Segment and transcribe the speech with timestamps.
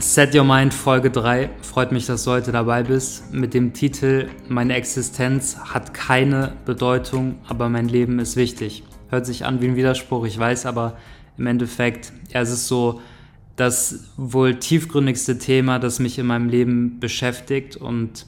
[0.00, 1.50] Set Your Mind Folge 3.
[1.60, 3.34] Freut mich, dass du heute dabei bist.
[3.34, 8.84] Mit dem Titel Meine Existenz hat keine Bedeutung, aber mein Leben ist wichtig.
[9.08, 10.96] Hört sich an wie ein Widerspruch, ich weiß, aber
[11.36, 13.00] im Endeffekt, ja, es ist so
[13.56, 17.76] das wohl tiefgründigste Thema, das mich in meinem Leben beschäftigt.
[17.76, 18.24] Und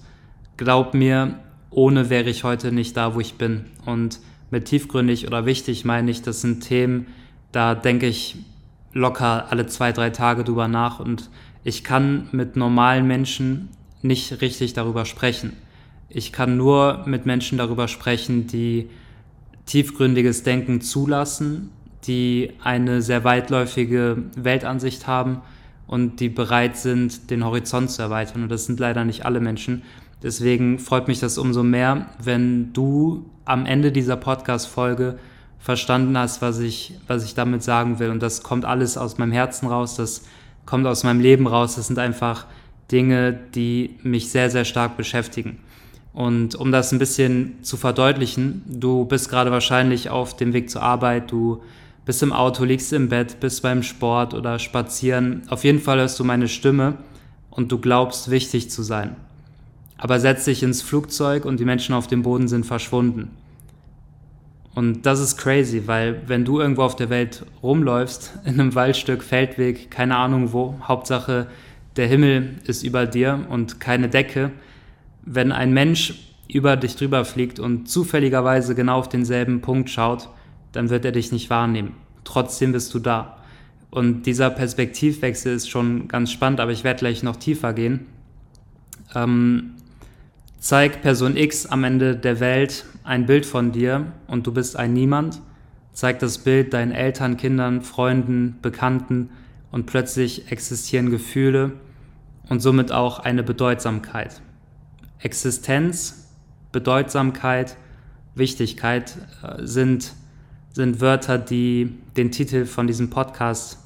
[0.56, 1.38] glaub mir,
[1.70, 3.66] ohne wäre ich heute nicht da, wo ich bin.
[3.86, 4.18] Und
[4.50, 7.06] mit tiefgründig oder wichtig meine ich, das sind Themen,
[7.52, 8.38] da denke ich
[8.92, 11.30] locker alle zwei, drei Tage drüber nach und
[11.64, 13.68] ich kann mit normalen Menschen
[14.02, 15.56] nicht richtig darüber sprechen.
[16.08, 18.88] Ich kann nur mit Menschen darüber sprechen, die
[19.66, 21.70] tiefgründiges Denken zulassen,
[22.06, 25.42] die eine sehr weitläufige Weltansicht haben
[25.86, 28.44] und die bereit sind, den Horizont zu erweitern.
[28.44, 29.82] Und das sind leider nicht alle Menschen.
[30.22, 35.18] Deswegen freut mich das umso mehr, wenn du am Ende dieser Podcast-Folge
[35.58, 38.10] verstanden hast, was ich, was ich damit sagen will.
[38.10, 39.96] Und das kommt alles aus meinem Herzen raus.
[39.96, 40.22] Das
[40.70, 41.74] kommt aus meinem Leben raus.
[41.74, 42.46] Das sind einfach
[42.92, 45.58] Dinge, die mich sehr, sehr stark beschäftigen.
[46.12, 50.82] Und um das ein bisschen zu verdeutlichen, du bist gerade wahrscheinlich auf dem Weg zur
[50.82, 51.60] Arbeit, du
[52.04, 55.42] bist im Auto, liegst im Bett, bist beim Sport oder spazieren.
[55.48, 56.94] Auf jeden Fall hörst du meine Stimme
[57.50, 59.16] und du glaubst wichtig zu sein.
[59.98, 63.30] Aber setz dich ins Flugzeug und die Menschen auf dem Boden sind verschwunden.
[64.74, 69.22] Und das ist crazy, weil wenn du irgendwo auf der Welt rumläufst, in einem Waldstück,
[69.22, 71.46] Feldweg, keine Ahnung wo, Hauptsache
[71.96, 74.52] der Himmel ist über dir und keine Decke,
[75.22, 76.14] wenn ein Mensch
[76.48, 80.28] über dich drüber fliegt und zufälligerweise genau auf denselben Punkt schaut,
[80.72, 81.94] dann wird er dich nicht wahrnehmen.
[82.24, 83.38] Trotzdem bist du da.
[83.90, 88.06] Und dieser Perspektivwechsel ist schon ganz spannend, aber ich werde gleich noch tiefer gehen.
[89.14, 89.72] Ähm,
[90.60, 94.92] zeig Person X am Ende der Welt ein Bild von dir und du bist ein
[94.92, 95.42] Niemand,
[95.92, 99.30] zeig das Bild deinen Eltern, Kindern, Freunden, Bekannten
[99.72, 101.72] und plötzlich existieren Gefühle
[102.48, 104.40] und somit auch eine Bedeutsamkeit.
[105.18, 106.28] Existenz,
[106.70, 107.76] Bedeutsamkeit,
[108.36, 110.12] Wichtigkeit äh, sind,
[110.72, 113.80] sind Wörter, die den Titel von diesem Podcast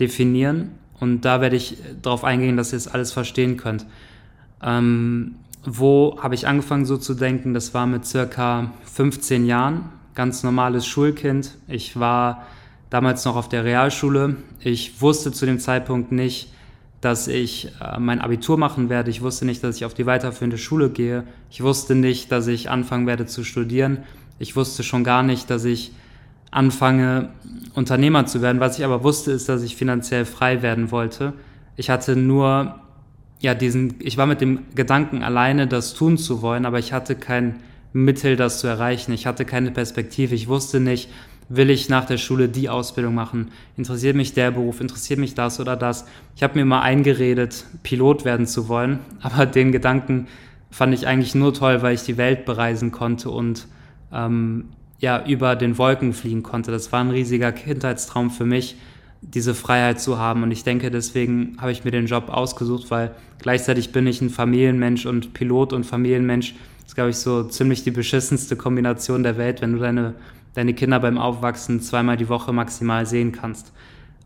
[0.00, 0.70] definieren.
[0.98, 3.84] Und da werde ich darauf eingehen, dass ihr es alles verstehen könnt.
[4.62, 5.34] Ähm,
[5.66, 7.54] wo habe ich angefangen so zu denken?
[7.54, 11.56] Das war mit circa 15 Jahren, ganz normales Schulkind.
[11.68, 12.46] Ich war
[12.90, 14.36] damals noch auf der Realschule.
[14.60, 16.52] Ich wusste zu dem Zeitpunkt nicht,
[17.00, 19.10] dass ich äh, mein Abitur machen werde.
[19.10, 21.24] Ich wusste nicht, dass ich auf die weiterführende Schule gehe.
[21.50, 23.98] Ich wusste nicht, dass ich anfangen werde zu studieren.
[24.38, 25.92] Ich wusste schon gar nicht, dass ich
[26.50, 27.30] anfange,
[27.74, 28.60] Unternehmer zu werden.
[28.60, 31.32] Was ich aber wusste, ist, dass ich finanziell frei werden wollte.
[31.76, 32.76] Ich hatte nur
[33.44, 37.14] ja, diesen, ich war mit dem Gedanken alleine, das tun zu wollen, aber ich hatte
[37.14, 37.56] kein
[37.92, 39.12] Mittel, das zu erreichen.
[39.12, 40.34] Ich hatte keine Perspektive.
[40.34, 41.10] Ich wusste nicht,
[41.50, 43.50] will ich nach der Schule die Ausbildung machen?
[43.76, 44.80] Interessiert mich der Beruf?
[44.80, 46.06] Interessiert mich das oder das?
[46.34, 50.26] Ich habe mir mal eingeredet, Pilot werden zu wollen, aber den Gedanken
[50.70, 53.68] fand ich eigentlich nur toll, weil ich die Welt bereisen konnte und
[54.10, 56.70] ähm, ja, über den Wolken fliegen konnte.
[56.70, 58.76] Das war ein riesiger Kindheitstraum für mich
[59.30, 60.42] diese Freiheit zu haben.
[60.42, 64.30] Und ich denke, deswegen habe ich mir den Job ausgesucht, weil gleichzeitig bin ich ein
[64.30, 66.54] Familienmensch und Pilot und Familienmensch.
[66.78, 70.14] Das ist, glaube ich, so ziemlich die beschissenste Kombination der Welt, wenn du deine,
[70.54, 73.72] deine Kinder beim Aufwachsen zweimal die Woche maximal sehen kannst.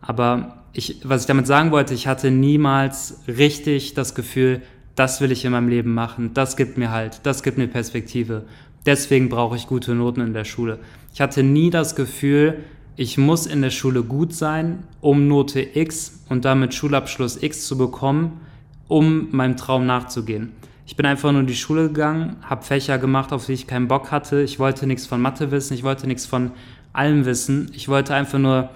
[0.00, 4.62] Aber ich, was ich damit sagen wollte, ich hatte niemals richtig das Gefühl,
[4.94, 8.44] das will ich in meinem Leben machen, das gibt mir halt, das gibt mir Perspektive.
[8.84, 10.78] Deswegen brauche ich gute Noten in der Schule.
[11.14, 12.64] Ich hatte nie das Gefühl,
[12.98, 17.78] ich muss in der Schule gut sein, um Note X und damit Schulabschluss X zu
[17.78, 18.40] bekommen,
[18.88, 20.50] um meinem Traum nachzugehen.
[20.84, 23.86] Ich bin einfach nur in die Schule gegangen, habe Fächer gemacht, auf die ich keinen
[23.86, 24.42] Bock hatte.
[24.42, 26.50] Ich wollte nichts von Mathe wissen, ich wollte nichts von
[26.92, 27.70] allem wissen.
[27.72, 28.68] Ich wollte einfach nur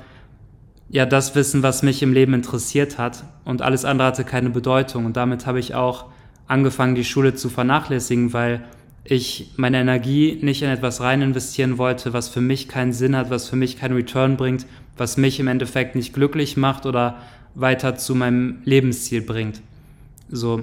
[0.88, 5.04] ja das wissen, was mich im Leben interessiert hat und alles andere hatte keine Bedeutung
[5.04, 6.04] und damit habe ich auch
[6.46, 8.62] angefangen, die Schule zu vernachlässigen, weil
[9.04, 13.30] ich meine Energie nicht in etwas rein investieren wollte, was für mich keinen Sinn hat,
[13.30, 17.18] was für mich keinen Return bringt, was mich im Endeffekt nicht glücklich macht oder
[17.54, 19.60] weiter zu meinem Lebensziel bringt.
[20.30, 20.62] So.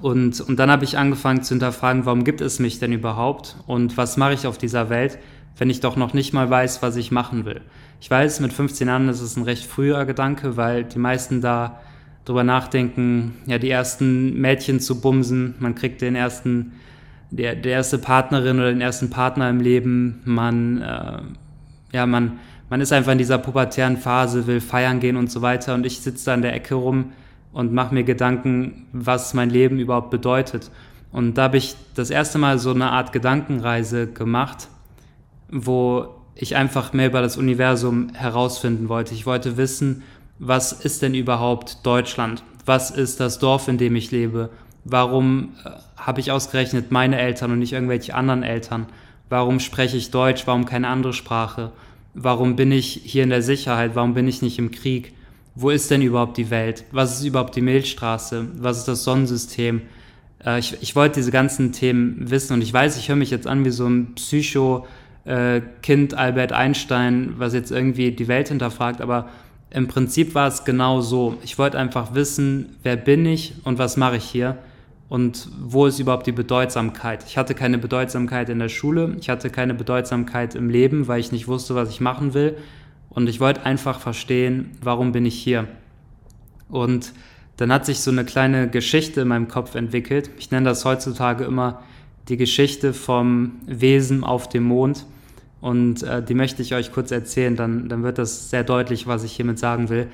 [0.00, 3.96] Und, und dann habe ich angefangen zu hinterfragen, warum gibt es mich denn überhaupt und
[3.96, 5.18] was mache ich auf dieser Welt,
[5.58, 7.60] wenn ich doch noch nicht mal weiß, was ich machen will.
[8.00, 11.80] Ich weiß, mit 15 Jahren ist es ein recht früher Gedanke, weil die meisten da
[12.24, 16.72] drüber nachdenken, ja, die ersten Mädchen zu bumsen, man kriegt den ersten
[17.32, 20.20] der, der erste Partnerin oder den ersten Partner im Leben.
[20.24, 21.22] Man, äh,
[21.92, 22.38] ja, man,
[22.68, 25.74] man ist einfach in dieser pubertären Phase, will feiern gehen und so weiter.
[25.74, 27.12] Und ich sitze da in der Ecke rum
[27.52, 30.70] und mache mir Gedanken, was mein Leben überhaupt bedeutet.
[31.10, 34.68] Und da habe ich das erste Mal so eine Art Gedankenreise gemacht,
[35.50, 39.14] wo ich einfach mehr über das Universum herausfinden wollte.
[39.14, 40.02] Ich wollte wissen,
[40.38, 42.42] was ist denn überhaupt Deutschland?
[42.64, 44.50] was ist das Dorf, in dem ich lebe?
[44.84, 48.86] Warum äh, habe ich ausgerechnet meine Eltern und nicht irgendwelche anderen Eltern?
[49.28, 50.46] Warum spreche ich Deutsch?
[50.46, 51.72] Warum keine andere Sprache?
[52.14, 53.92] Warum bin ich hier in der Sicherheit?
[53.94, 55.14] Warum bin ich nicht im Krieg?
[55.54, 56.84] Wo ist denn überhaupt die Welt?
[56.92, 58.48] Was ist überhaupt die Milchstraße?
[58.58, 59.82] Was ist das Sonnensystem?
[60.44, 63.46] Äh, ich, ich wollte diese ganzen Themen wissen und ich weiß, ich höre mich jetzt
[63.46, 69.28] an wie so ein Psycho-Kind äh, Albert Einstein, was jetzt irgendwie die Welt hinterfragt, aber
[69.70, 71.38] im Prinzip war es genau so.
[71.42, 74.58] Ich wollte einfach wissen, wer bin ich und was mache ich hier
[75.12, 77.22] und wo ist überhaupt die Bedeutsamkeit.
[77.28, 81.32] Ich hatte keine Bedeutsamkeit in der Schule, ich hatte keine Bedeutsamkeit im Leben, weil ich
[81.32, 82.56] nicht wusste, was ich machen will
[83.10, 85.68] und ich wollte einfach verstehen, warum bin ich hier.
[86.70, 87.12] Und
[87.58, 90.30] dann hat sich so eine kleine Geschichte in meinem Kopf entwickelt.
[90.38, 91.82] Ich nenne das heutzutage immer
[92.30, 95.04] die Geschichte vom Wesen auf dem Mond.
[95.60, 99.24] Und äh, die möchte ich euch kurz erzählen, dann, dann wird das sehr deutlich, was
[99.24, 100.06] ich hiermit sagen will.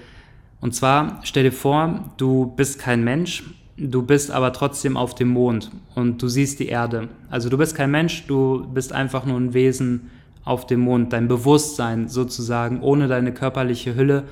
[0.61, 3.45] Und zwar stell dir vor, du bist kein Mensch,
[3.79, 7.09] du bist aber trotzdem auf dem Mond und du siehst die Erde.
[7.31, 10.11] Also du bist kein Mensch, du bist einfach nur ein Wesen
[10.45, 11.13] auf dem Mond.
[11.13, 14.25] Dein Bewusstsein sozusagen ohne deine körperliche Hülle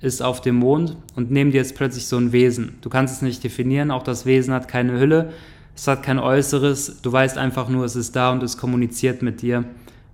[0.00, 2.78] ist auf dem Mond und neben dir ist plötzlich so ein Wesen.
[2.80, 5.32] Du kannst es nicht definieren, auch das Wesen hat keine Hülle,
[5.74, 9.42] es hat kein Äußeres, du weißt einfach nur, es ist da und es kommuniziert mit
[9.42, 9.64] dir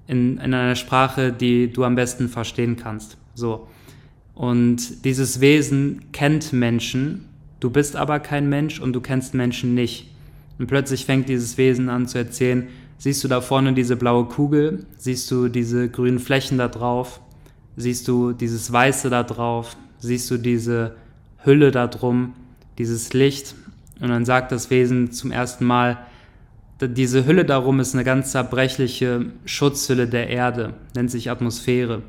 [0.07, 3.17] in, in einer Sprache, die du am besten verstehen kannst.
[3.35, 3.67] So.
[4.35, 7.28] Und dieses Wesen kennt Menschen
[7.61, 10.11] Du bist aber kein Mensch und du kennst Menschen nicht.
[10.59, 12.69] Und plötzlich fängt dieses Wesen an zu erzählen,
[12.99, 17.21] siehst du da vorne diese blaue Kugel, siehst du diese grünen Flächen da drauf,
[17.77, 20.97] siehst du dieses Weiße da drauf, siehst du diese
[21.45, 22.35] Hülle da drum,
[22.79, 23.55] dieses Licht.
[24.01, 25.99] Und dann sagt das Wesen zum ersten Mal,
[26.81, 32.03] diese Hülle darum ist eine ganz zerbrechliche Schutzhülle der Erde, nennt sich Atmosphäre.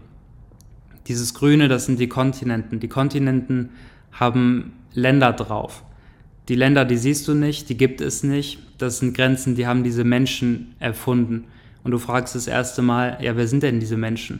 [1.07, 2.79] Dieses Grüne, das sind die Kontinenten.
[2.79, 3.69] Die Kontinenten
[4.11, 5.83] haben Länder drauf.
[6.47, 8.59] Die Länder, die siehst du nicht, die gibt es nicht.
[8.77, 11.45] Das sind Grenzen, die haben diese Menschen erfunden.
[11.83, 14.39] Und du fragst das erste Mal, ja, wer sind denn diese Menschen?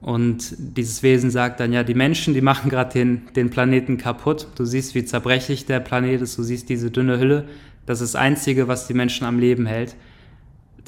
[0.00, 4.48] Und dieses Wesen sagt dann, ja, die Menschen, die machen gerade den, den Planeten kaputt.
[4.56, 7.46] Du siehst, wie zerbrechlich der Planet ist, du siehst diese dünne Hülle.
[7.86, 9.96] Das ist das Einzige, was die Menschen am Leben hält.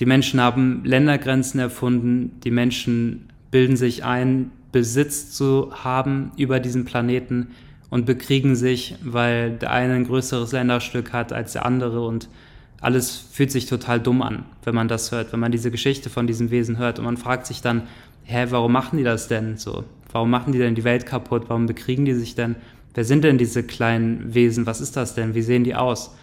[0.01, 6.87] Die Menschen haben Ländergrenzen erfunden, die Menschen bilden sich ein, Besitz zu haben über diesen
[6.87, 7.49] Planeten
[7.93, 12.27] und bekriegen sich, weil der eine ein größeres Länderstück hat als der andere und
[12.81, 16.27] alles fühlt sich total dumm an, wenn man das hört, wenn man diese Geschichte von
[16.27, 17.83] diesem Wesen hört und man fragt sich dann,
[18.25, 19.85] hä, warum machen die das denn so?
[20.11, 21.45] Warum machen die denn die Welt kaputt?
[21.49, 22.57] Warum bekriegen die sich denn?
[22.95, 24.65] Wer sind denn diese kleinen Wesen?
[24.65, 25.35] Was ist das denn?
[25.35, 26.17] Wie sehen die aus?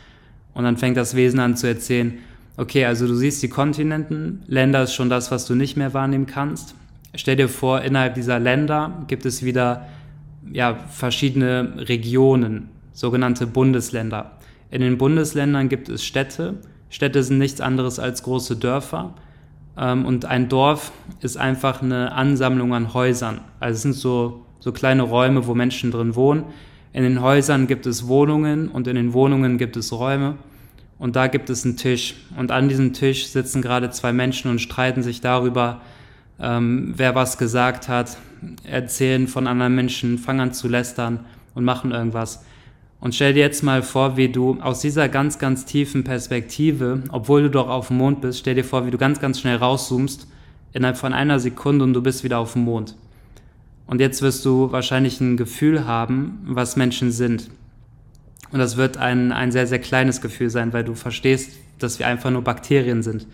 [0.56, 2.18] Und dann fängt das Wesen an zu erzählen,
[2.58, 6.26] okay, also du siehst die Kontinenten, Länder ist schon das, was du nicht mehr wahrnehmen
[6.26, 6.74] kannst.
[7.14, 9.86] Stell dir vor, innerhalb dieser Länder gibt es wieder
[10.52, 14.38] ja, verschiedene Regionen, sogenannte Bundesländer.
[14.72, 16.56] In den Bundesländern gibt es Städte.
[16.90, 19.14] Städte sind nichts anderes als große Dörfer.
[19.78, 20.92] Ähm, und ein Dorf
[21.22, 23.42] ist einfach eine Ansammlung an Häusern.
[23.60, 26.44] Also es sind so, so kleine Räume, wo Menschen drin wohnen.
[26.92, 30.36] In den Häusern gibt es Wohnungen und in den Wohnungen gibt es Räume.
[30.98, 32.16] Und da gibt es einen Tisch.
[32.38, 35.82] Und an diesem Tisch sitzen gerade zwei Menschen und streiten sich darüber,
[36.40, 38.18] ähm, wer was gesagt hat,
[38.64, 41.22] erzählen von anderen Menschen, fangen an zu lästern
[41.56, 42.44] und machen irgendwas.
[43.00, 47.44] Und stell dir jetzt mal vor, wie du aus dieser ganz, ganz tiefen Perspektive, obwohl
[47.44, 50.28] du doch auf dem Mond bist, stell dir vor, wie du ganz, ganz schnell rauszoomst,
[50.74, 52.96] innerhalb von einer Sekunde und du bist wieder auf dem Mond.
[53.88, 57.50] Und jetzt wirst du wahrscheinlich ein Gefühl haben, was Menschen sind.
[58.52, 62.08] Und das wird ein, ein sehr, sehr kleines Gefühl sein, weil du verstehst, dass wir
[62.08, 63.26] einfach nur Bakterien sind.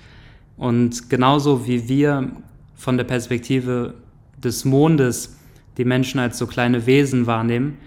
[0.58, 2.32] Und genauso wie wir
[2.76, 3.96] von der Perspektive
[4.46, 5.38] des Mondes
[5.78, 7.78] die Menschen als so kleine Wesen wahrnehmen,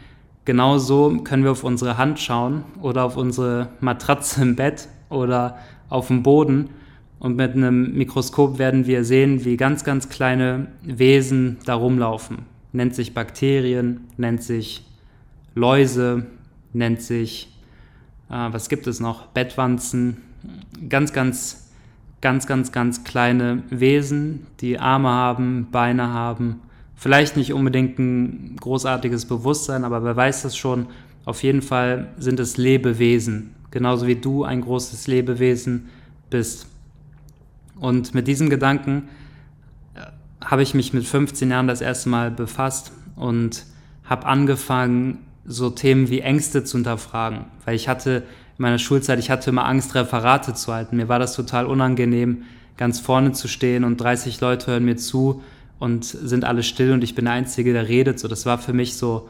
[0.45, 6.09] genauso können wir auf unsere Hand schauen oder auf unsere Matratze im Bett oder auf
[6.09, 6.71] dem Boden.
[7.19, 12.47] Und mit einem Mikroskop werden wir sehen, wie ganz, ganz kleine Wesen da rumlaufen.
[12.73, 14.85] Nennt sich Bakterien, nennt sich
[15.55, 16.27] Läuse,
[16.73, 17.53] nennt sich,
[18.31, 20.19] äh, was gibt es noch, Bettwanzen,
[20.89, 21.68] ganz, ganz
[22.21, 26.61] ganz, ganz, ganz kleine Wesen, die Arme haben, Beine haben,
[26.97, 30.89] vielleicht nicht unbedingt ein großartiges Bewusstsein, aber wer weiß das schon,
[31.25, 35.91] auf jeden Fall sind es Lebewesen, genauso wie du ein großes Lebewesen
[36.31, 36.67] bist.
[37.79, 39.09] Und mit diesem Gedanken
[39.95, 40.01] äh,
[40.45, 43.65] habe ich mich mit 15 Jahren das erste Mal befasst und
[44.05, 48.25] habe angefangen, so Themen wie Ängste zu hinterfragen, weil ich hatte
[48.59, 50.97] in meiner Schulzeit, ich hatte immer Angst, Referate zu halten.
[50.97, 52.43] Mir war das total unangenehm,
[52.77, 55.43] ganz vorne zu stehen und 30 Leute hören mir zu
[55.79, 58.19] und sind alle still und ich bin der Einzige, der redet.
[58.19, 59.29] So, das war für mich so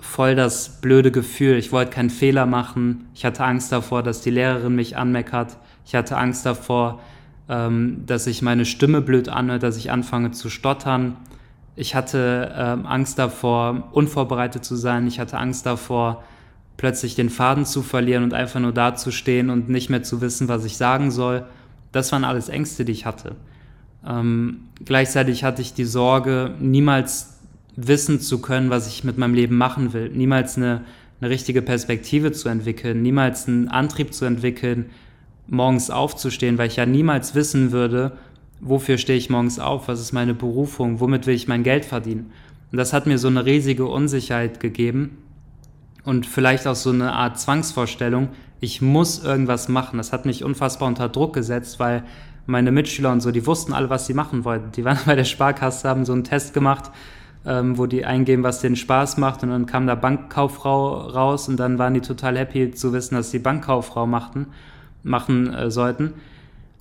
[0.00, 1.56] voll das blöde Gefühl.
[1.56, 3.06] Ich wollte keinen Fehler machen.
[3.14, 5.56] Ich hatte Angst davor, dass die Lehrerin mich anmeckert.
[5.86, 7.00] Ich hatte Angst davor,
[7.48, 11.16] ähm, dass ich meine Stimme blöd anhört, dass ich anfange zu stottern.
[11.76, 15.06] Ich hatte ähm, Angst davor, unvorbereitet zu sein.
[15.06, 16.24] Ich hatte Angst davor,
[16.76, 20.64] plötzlich den Faden zu verlieren und einfach nur dazustehen und nicht mehr zu wissen, was
[20.64, 21.44] ich sagen soll.
[21.92, 23.36] Das waren alles Ängste, die ich hatte.
[24.06, 27.38] Ähm, gleichzeitig hatte ich die Sorge, niemals
[27.76, 30.82] wissen zu können, was ich mit meinem Leben machen will, niemals eine,
[31.20, 34.86] eine richtige Perspektive zu entwickeln, niemals einen Antrieb zu entwickeln,
[35.46, 38.12] morgens aufzustehen, weil ich ja niemals wissen würde,
[38.60, 42.30] wofür stehe ich morgens auf, was ist meine Berufung, womit will ich mein Geld verdienen.
[42.70, 45.18] Und das hat mir so eine riesige Unsicherheit gegeben
[46.04, 48.28] und vielleicht auch so eine Art Zwangsvorstellung,
[48.60, 49.96] ich muss irgendwas machen.
[49.96, 52.04] Das hat mich unfassbar unter Druck gesetzt, weil
[52.46, 54.72] meine Mitschüler und so, die wussten alle, was sie machen wollten.
[54.72, 56.90] Die waren bei der Sparkasse, haben so einen Test gemacht,
[57.46, 61.58] ähm, wo die eingeben, was denen Spaß macht und dann kam da Bankkauffrau raus und
[61.58, 64.46] dann waren die total happy zu wissen, dass sie Bankkauffrau machten,
[65.02, 66.14] machen äh, sollten.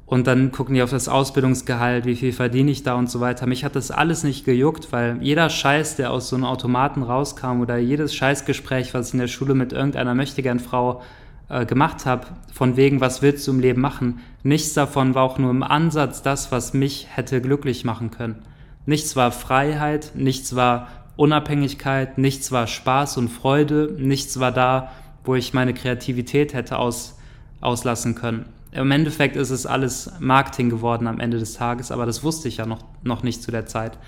[0.05, 3.47] Und dann gucken die auf das Ausbildungsgehalt, wie viel verdiene ich da und so weiter.
[3.47, 7.61] Mich hat das alles nicht gejuckt, weil jeder Scheiß, der aus so einem Automaten rauskam
[7.61, 11.01] oder jedes Scheißgespräch, was ich in der Schule mit irgendeiner Möchtegern-Frau
[11.49, 15.37] äh, gemacht habe, von wegen, was willst du im Leben machen, nichts davon war auch
[15.37, 18.43] nur im Ansatz das, was mich hätte glücklich machen können.
[18.85, 24.91] Nichts war Freiheit, nichts war Unabhängigkeit, nichts war Spaß und Freude, nichts war da,
[25.23, 27.17] wo ich meine Kreativität hätte aus,
[27.61, 28.45] auslassen können.
[28.73, 32.57] Im Endeffekt ist es alles Marketing geworden am Ende des Tages, aber das wusste ich
[32.57, 33.99] ja noch, noch nicht zu der Zeit.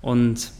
[0.00, 0.52] Und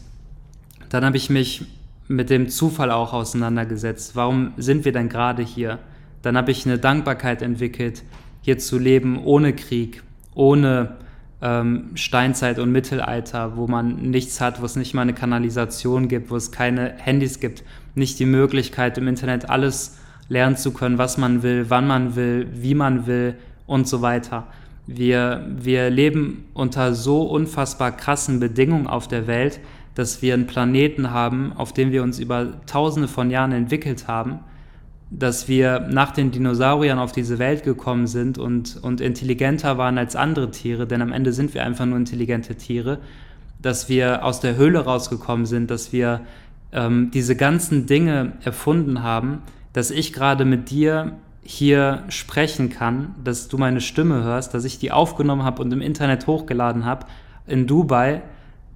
[0.90, 1.64] dann habe ich mich
[2.08, 4.16] mit dem Zufall auch auseinandergesetzt.
[4.16, 5.78] Warum sind wir denn gerade hier?
[6.22, 8.02] Dann habe ich eine Dankbarkeit entwickelt,
[8.42, 10.02] hier zu leben ohne Krieg,
[10.34, 10.96] ohne
[11.40, 16.30] ähm, Steinzeit und Mittelalter, wo man nichts hat, wo es nicht mal eine Kanalisation gibt,
[16.30, 17.62] wo es keine Handys gibt,
[17.94, 19.98] nicht die Möglichkeit im Internet alles
[20.28, 23.35] lernen zu können, was man will, wann man will, wie man will
[23.66, 24.47] und so weiter.
[24.87, 29.61] Wir, wir leben unter so unfassbar krassen Bedingungen auf der Welt,
[29.94, 34.40] dass wir einen Planeten haben, auf dem wir uns über tausende von Jahren entwickelt haben,
[35.11, 40.16] dass wir nach den Dinosauriern auf diese Welt gekommen sind und, und intelligenter waren als
[40.16, 42.99] andere Tiere, denn am Ende sind wir einfach nur intelligente Tiere,
[43.61, 46.20] dass wir aus der Höhle rausgekommen sind, dass wir
[46.73, 49.42] ähm, diese ganzen Dinge erfunden haben,
[49.78, 54.80] dass ich gerade mit dir hier sprechen kann, dass du meine Stimme hörst, dass ich
[54.80, 57.06] die aufgenommen habe und im Internet hochgeladen habe
[57.47, 58.23] in Dubai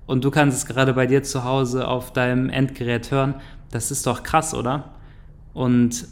[0.06, 3.34] und du kannst es gerade bei dir zu Hause auf deinem Endgerät hören.
[3.72, 4.90] Das ist doch krass, oder?
[5.54, 6.06] Und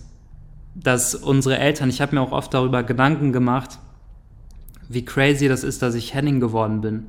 [0.75, 3.79] dass unsere Eltern, ich habe mir auch oft darüber Gedanken gemacht,
[4.89, 7.07] wie crazy das ist, dass ich Henning geworden bin.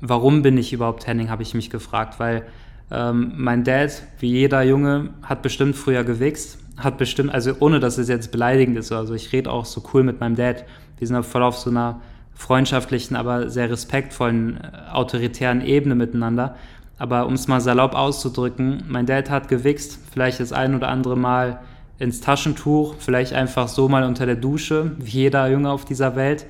[0.00, 2.42] Warum bin ich überhaupt Henning, habe ich mich gefragt, weil
[2.90, 7.98] ähm, mein Dad, wie jeder Junge, hat bestimmt früher gewichst hat bestimmt, also ohne dass
[7.98, 10.64] es jetzt beleidigend ist, also ich rede auch so cool mit meinem Dad.
[10.98, 12.00] Wir sind voll auf so einer
[12.34, 16.56] freundschaftlichen, aber sehr respektvollen, äh, autoritären Ebene miteinander.
[16.98, 21.16] Aber um es mal salopp auszudrücken, mein Dad hat gewichst, vielleicht das ein oder andere
[21.16, 21.60] Mal
[21.98, 26.46] ins Taschentuch, vielleicht einfach so mal unter der Dusche, wie jeder Junge auf dieser Welt.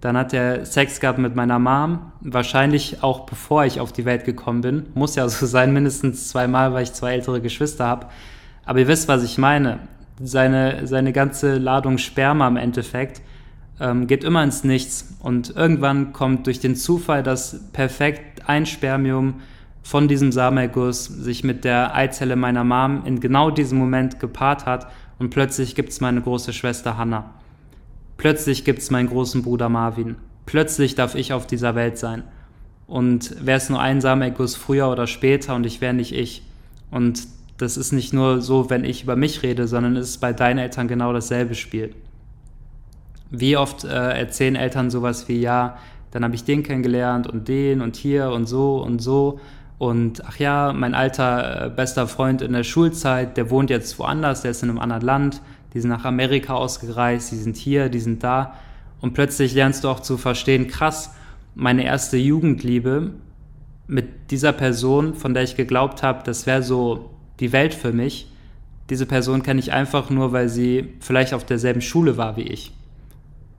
[0.00, 4.24] Dann hat er Sex gehabt mit meiner Mom, wahrscheinlich auch bevor ich auf die Welt
[4.24, 4.86] gekommen bin.
[4.94, 8.06] Muss ja so sein, mindestens zweimal, weil ich zwei ältere Geschwister habe.
[8.66, 9.80] Aber ihr wisst, was ich meine.
[10.22, 13.20] Seine, seine ganze Ladung Sperma im Endeffekt
[13.80, 15.16] ähm, geht immer ins Nichts.
[15.20, 19.40] Und irgendwann kommt durch den Zufall, dass perfekt ein Spermium
[19.82, 24.86] von diesem Samenerguss sich mit der Eizelle meiner Mom in genau diesem Moment gepaart hat
[25.18, 27.30] und plötzlich gibt es meine große Schwester Hannah.
[28.16, 30.16] Plötzlich gibt es meinen großen Bruder Marvin.
[30.46, 32.24] Plötzlich darf ich auf dieser Welt sein.
[32.86, 36.42] Und wäre es nur ein Samenerguss früher oder später und ich wäre nicht ich.
[36.90, 37.26] Und
[37.58, 40.58] das ist nicht nur so, wenn ich über mich rede, sondern es ist bei deinen
[40.58, 41.94] Eltern genau dasselbe Spiel.
[43.30, 45.76] Wie oft äh, erzählen Eltern sowas wie, ja,
[46.10, 49.40] dann habe ich den kennengelernt und den und hier und so und so.
[49.78, 54.42] Und ach ja, mein alter äh, bester Freund in der Schulzeit, der wohnt jetzt woanders,
[54.42, 55.42] der ist in einem anderen Land,
[55.72, 58.54] die sind nach Amerika ausgereist, die sind hier, die sind da.
[59.00, 61.14] Und plötzlich lernst du auch zu verstehen, krass,
[61.54, 63.10] meine erste Jugendliebe
[63.86, 67.13] mit dieser Person, von der ich geglaubt habe, das wäre so
[67.44, 68.26] die Welt für mich.
[68.88, 72.72] Diese Person kenne ich einfach nur, weil sie vielleicht auf derselben Schule war wie ich.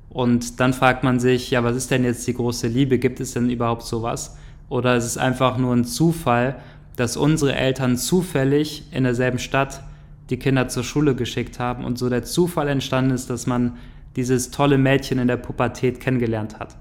[0.10, 2.98] Und dann fragt man sich, ja, was ist denn jetzt die große Liebe?
[2.98, 4.38] Gibt es denn überhaupt sowas?
[4.70, 6.56] Oder ist es einfach nur ein Zufall,
[6.96, 9.84] dass unsere Eltern zufällig in derselben Stadt
[10.32, 13.74] die Kinder zur Schule geschickt haben und so der Zufall entstanden ist, dass man
[14.15, 16.75] dieses tolle Mädchen in der Pubertät kennengelernt hat?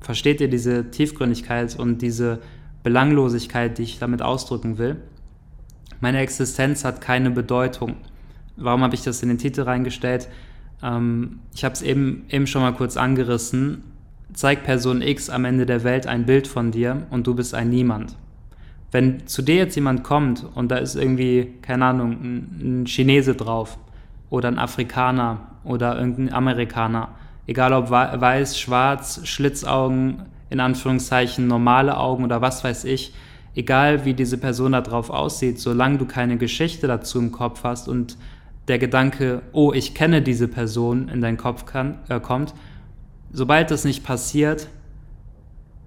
[0.00, 2.38] Versteht ihr diese Tiefgründigkeit und diese
[2.84, 4.96] Belanglosigkeit, die ich damit ausdrücken will?
[6.00, 7.96] Meine Existenz hat keine Bedeutung.
[8.56, 10.28] Warum habe ich das in den Titel reingestellt?
[10.82, 13.84] Ähm, ich habe es eben, eben schon mal kurz angerissen.
[14.32, 17.68] Zeig Person X am Ende der Welt ein Bild von dir und du bist ein
[17.68, 18.16] Niemand.
[18.92, 23.34] Wenn zu dir jetzt jemand kommt und da ist irgendwie, keine Ahnung, ein, ein Chinese
[23.34, 23.78] drauf
[24.30, 27.10] oder ein Afrikaner oder irgendein Amerikaner,
[27.46, 33.12] egal ob weiß, schwarz, Schlitzaugen, in Anführungszeichen normale Augen oder was weiß ich,
[33.54, 37.88] egal wie diese Person da drauf aussieht, solange du keine Geschichte dazu im Kopf hast
[37.88, 38.16] und
[38.68, 42.54] der Gedanke, oh, ich kenne diese Person in deinen Kopf kann, äh, kommt,
[43.32, 44.68] sobald das nicht passiert,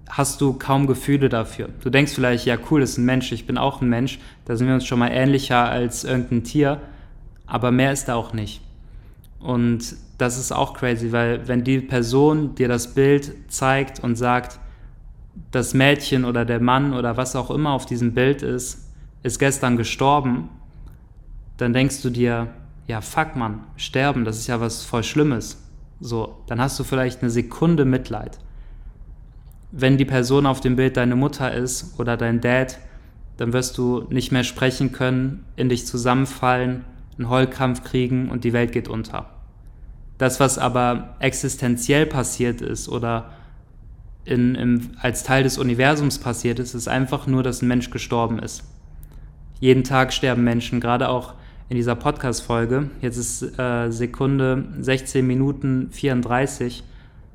[0.08, 1.70] hast du kaum Gefühle dafür.
[1.82, 4.56] Du denkst vielleicht, ja cool, das ist ein Mensch, ich bin auch ein Mensch, da
[4.56, 6.80] sind wir uns schon mal ähnlicher als irgendein Tier,
[7.46, 8.60] aber mehr ist da auch nicht.
[9.40, 14.60] Und das ist auch crazy, weil wenn die Person dir das Bild zeigt und sagt,
[15.50, 19.76] das Mädchen oder der Mann oder was auch immer auf diesem Bild ist, ist gestern
[19.76, 20.48] gestorben,
[21.56, 22.48] dann denkst du dir,
[22.86, 25.62] ja fuck man, sterben, das ist ja was voll Schlimmes.
[26.00, 28.38] So, dann hast du vielleicht eine Sekunde Mitleid.
[29.72, 32.78] Wenn die Person auf dem Bild deine Mutter ist oder dein Dad,
[33.36, 36.84] dann wirst du nicht mehr sprechen können, in dich zusammenfallen,
[37.16, 39.30] einen Heulkrampf kriegen und die Welt geht unter.
[40.18, 43.30] Das, was aber existenziell passiert ist oder
[44.24, 48.38] in, im, als Teil des Universums passiert ist, ist einfach nur, dass ein Mensch gestorben
[48.38, 48.64] ist.
[49.60, 51.34] Jeden Tag sterben Menschen, gerade auch
[51.68, 52.90] in dieser Podcast-Folge.
[53.00, 56.84] Jetzt ist äh, Sekunde 16 Minuten 34.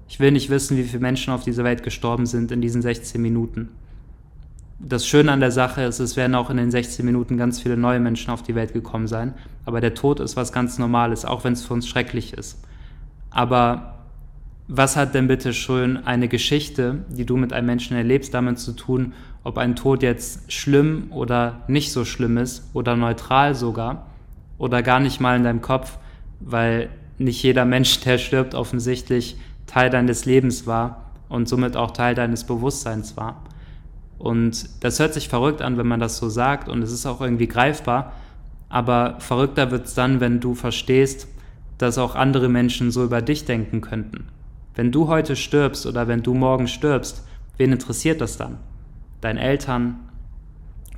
[0.07, 3.21] Ich will nicht wissen, wie viele Menschen auf dieser Welt gestorben sind in diesen 16
[3.21, 3.69] Minuten.
[4.79, 7.75] Das Schöne an der Sache ist, es werden auch in den 16 Minuten ganz viele
[7.75, 9.33] neue Menschen auf die Welt gekommen sein.
[9.65, 12.63] Aber der Tod ist was ganz Normales, auch wenn es für uns schrecklich ist.
[13.29, 13.98] Aber
[14.71, 18.73] was hat denn bitte schön eine Geschichte, die du mit einem Menschen erlebst, damit zu
[18.73, 24.05] tun, ob ein Tod jetzt schlimm oder nicht so schlimm ist oder neutral sogar
[24.59, 25.97] oder gar nicht mal in deinem Kopf,
[26.39, 32.13] weil nicht jeder Mensch, der stirbt, offensichtlich Teil deines Lebens war und somit auch Teil
[32.13, 33.41] deines Bewusstseins war.
[34.19, 37.21] Und das hört sich verrückt an, wenn man das so sagt und es ist auch
[37.21, 38.13] irgendwie greifbar,
[38.69, 41.27] aber verrückter wird es dann, wenn du verstehst,
[41.79, 44.27] dass auch andere Menschen so über dich denken könnten.
[44.79, 48.59] Wenn du heute stirbst oder wenn du morgen stirbst, wen interessiert das dann?
[49.19, 49.99] Deine Eltern,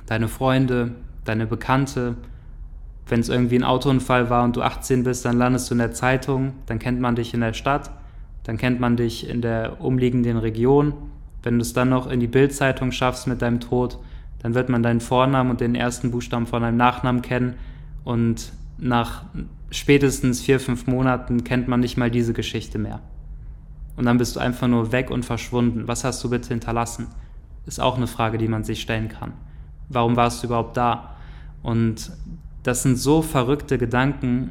[0.06, 0.92] deine Freunde,
[1.24, 2.14] deine Bekannte.
[3.08, 5.90] Wenn es irgendwie ein Autounfall war und du 18 bist, dann landest du in der
[5.90, 7.90] Zeitung, dann kennt man dich in der Stadt,
[8.44, 10.94] dann kennt man dich in der umliegenden Region.
[11.42, 13.98] Wenn du es dann noch in die Bildzeitung schaffst mit deinem Tod,
[14.44, 17.54] dann wird man deinen Vornamen und den ersten Buchstaben von deinem Nachnamen kennen
[18.04, 19.24] und nach
[19.72, 23.00] spätestens vier, fünf Monaten kennt man nicht mal diese Geschichte mehr.
[23.96, 25.86] Und dann bist du einfach nur weg und verschwunden.
[25.86, 27.08] Was hast du bitte hinterlassen?
[27.66, 29.32] Ist auch eine Frage, die man sich stellen kann.
[29.88, 31.16] Warum warst du überhaupt da?
[31.62, 32.12] Und
[32.62, 34.50] das sind so verrückte Gedanken,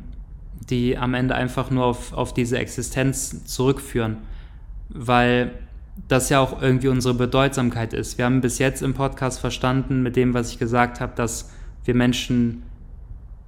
[0.70, 4.18] die am Ende einfach nur auf, auf diese Existenz zurückführen,
[4.90, 5.52] weil
[6.08, 8.18] das ja auch irgendwie unsere Bedeutsamkeit ist.
[8.18, 11.52] Wir haben bis jetzt im Podcast verstanden, mit dem, was ich gesagt habe, dass
[11.84, 12.64] wir Menschen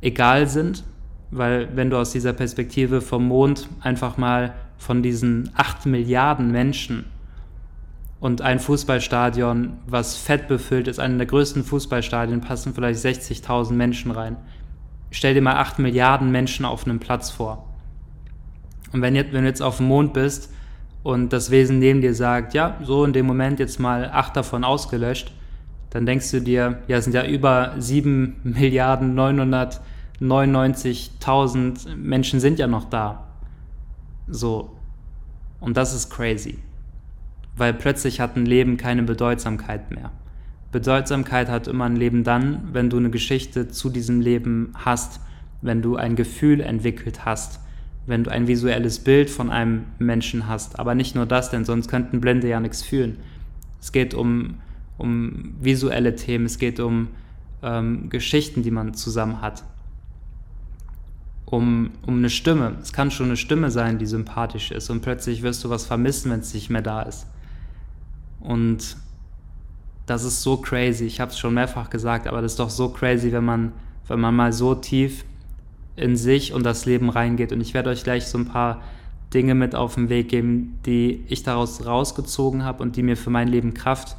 [0.01, 0.84] egal sind,
[1.32, 4.53] weil wenn du aus dieser Perspektive vom Mond einfach mal
[4.84, 7.06] von diesen 8 Milliarden Menschen
[8.19, 14.12] und ein Fußballstadion, was fett befüllt ist, einer der größten Fußballstadien, passen vielleicht 60.000 Menschen
[14.12, 14.36] rein.
[15.12, 17.67] Stell dir mal 8 Milliarden Menschen auf einem Platz vor.
[18.91, 20.52] Und wenn, jetzt, wenn du jetzt auf dem Mond bist
[21.02, 24.63] und das Wesen neben dir sagt, ja, so in dem Moment jetzt mal 8 davon
[24.63, 25.32] ausgelöscht,
[25.89, 29.82] dann denkst du dir, ja, es sind ja über 7 Milliarden 900
[30.22, 33.28] 99.000 Menschen sind ja noch da.
[34.28, 34.72] So.
[35.63, 36.60] Und das ist crazy.
[37.56, 40.12] Weil plötzlich hat ein Leben keine Bedeutsamkeit mehr.
[40.73, 45.21] Bedeutsamkeit hat immer ein Leben dann, wenn du eine Geschichte zu diesem Leben hast,
[45.62, 47.62] wenn du ein Gefühl entwickelt hast,
[48.06, 50.80] wenn du ein visuelles Bild von einem Menschen hast.
[50.80, 53.19] Aber nicht nur das, denn sonst könnten Blinde ja nichts fühlen.
[53.80, 54.56] Es geht um,
[54.97, 57.08] um visuelle Themen, es geht um
[57.62, 59.63] ähm, Geschichten, die man zusammen hat
[61.54, 62.78] um, um eine Stimme.
[62.82, 66.32] Es kann schon eine Stimme sein, die sympathisch ist und plötzlich wirst du was vermissen,
[66.32, 67.28] wenn es nicht mehr da ist.
[68.39, 68.98] Und
[70.08, 71.06] das ist so crazy.
[71.06, 73.72] Ich habe es schon mehrfach gesagt, aber das ist doch so crazy, wenn man,
[74.08, 75.26] wenn man mal so tief
[75.96, 77.52] in sich und das Leben reingeht.
[77.52, 78.82] Und ich werde euch gleich so ein paar
[79.32, 83.30] Dinge mit auf den Weg geben, die ich daraus rausgezogen habe und die mir für
[83.30, 84.18] mein Leben Kraft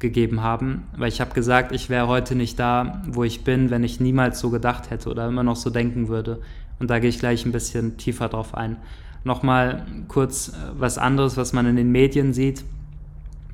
[0.00, 3.84] gegeben haben, weil ich habe gesagt, ich wäre heute nicht da, wo ich bin, wenn
[3.84, 6.40] ich niemals so gedacht hätte oder immer noch so denken würde.
[6.78, 8.76] Und da gehe ich gleich ein bisschen tiefer drauf ein.
[9.24, 12.64] Nochmal kurz äh, was anderes, was man in den Medien sieht.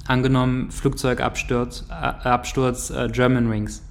[0.06, 3.82] Angenommen Flugzeugabsturz, äh, Absturz äh, German Wings.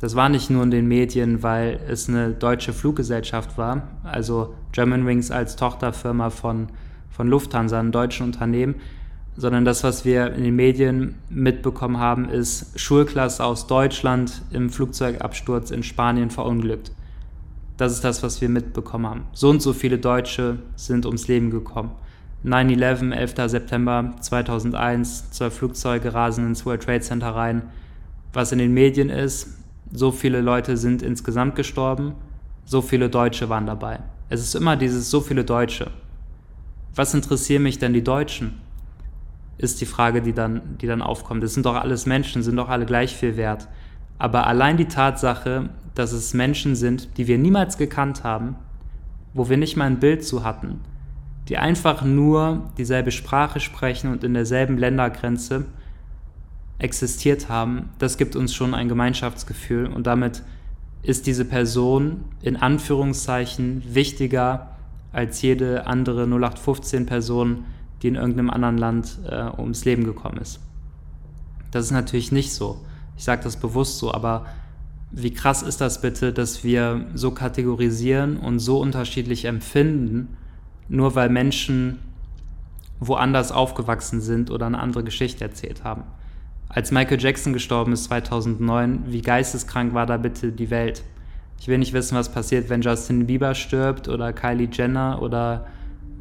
[0.00, 5.30] Das war nicht nur in den Medien, weil es eine deutsche Fluggesellschaft war, also Germanwings
[5.30, 6.68] als Tochterfirma von,
[7.10, 8.76] von Lufthansa, einem deutschen Unternehmen,
[9.36, 15.70] sondern das, was wir in den Medien mitbekommen haben, ist Schulklasse aus Deutschland im Flugzeugabsturz
[15.70, 16.92] in Spanien verunglückt.
[17.80, 19.24] Das ist das, was wir mitbekommen haben.
[19.32, 21.92] So und so viele Deutsche sind ums Leben gekommen.
[22.44, 23.50] 9-11, 11.
[23.50, 27.62] September 2001, zwei Flugzeuge rasen ins World Trade Center rein.
[28.34, 29.56] Was in den Medien ist,
[29.90, 32.16] so viele Leute sind insgesamt gestorben,
[32.66, 34.00] so viele Deutsche waren dabei.
[34.28, 35.90] Es ist immer dieses so viele Deutsche.
[36.94, 38.60] Was interessieren mich denn die Deutschen?
[39.56, 41.42] Ist die Frage, die dann, die dann aufkommt.
[41.44, 43.68] Es sind doch alles Menschen, sind doch alle gleich viel wert.
[44.18, 48.56] Aber allein die Tatsache, dass es Menschen sind, die wir niemals gekannt haben,
[49.34, 50.80] wo wir nicht mal ein Bild zu hatten,
[51.48, 55.66] die einfach nur dieselbe Sprache sprechen und in derselben Ländergrenze
[56.78, 60.42] existiert haben, das gibt uns schon ein Gemeinschaftsgefühl und damit
[61.02, 64.76] ist diese Person in Anführungszeichen wichtiger
[65.12, 67.64] als jede andere 0815 Person,
[68.02, 70.60] die in irgendeinem anderen Land äh, ums Leben gekommen ist.
[71.70, 72.80] Das ist natürlich nicht so.
[73.16, 74.46] Ich sage das bewusst so, aber
[75.12, 80.36] wie krass ist das bitte, dass wir so kategorisieren und so unterschiedlich empfinden,
[80.88, 81.98] nur weil Menschen
[83.00, 86.02] woanders aufgewachsen sind oder eine andere Geschichte erzählt haben.
[86.68, 91.02] Als Michael Jackson gestorben ist 2009, wie geisteskrank war da bitte die Welt?
[91.58, 95.66] Ich will nicht wissen, was passiert, wenn Justin Bieber stirbt oder Kylie Jenner oder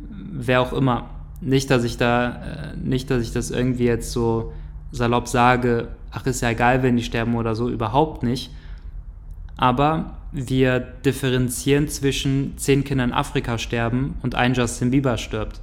[0.09, 1.09] wer auch immer.
[1.41, 4.51] Nicht, dass ich da, äh, nicht, dass ich das irgendwie jetzt so
[4.91, 8.51] salopp sage, ach, ist ja egal, wenn die sterben oder so, überhaupt nicht.
[9.61, 15.59] Aber wir differenzieren zwischen zehn Kindern in Afrika sterben und ein Justin Bieber stirbt.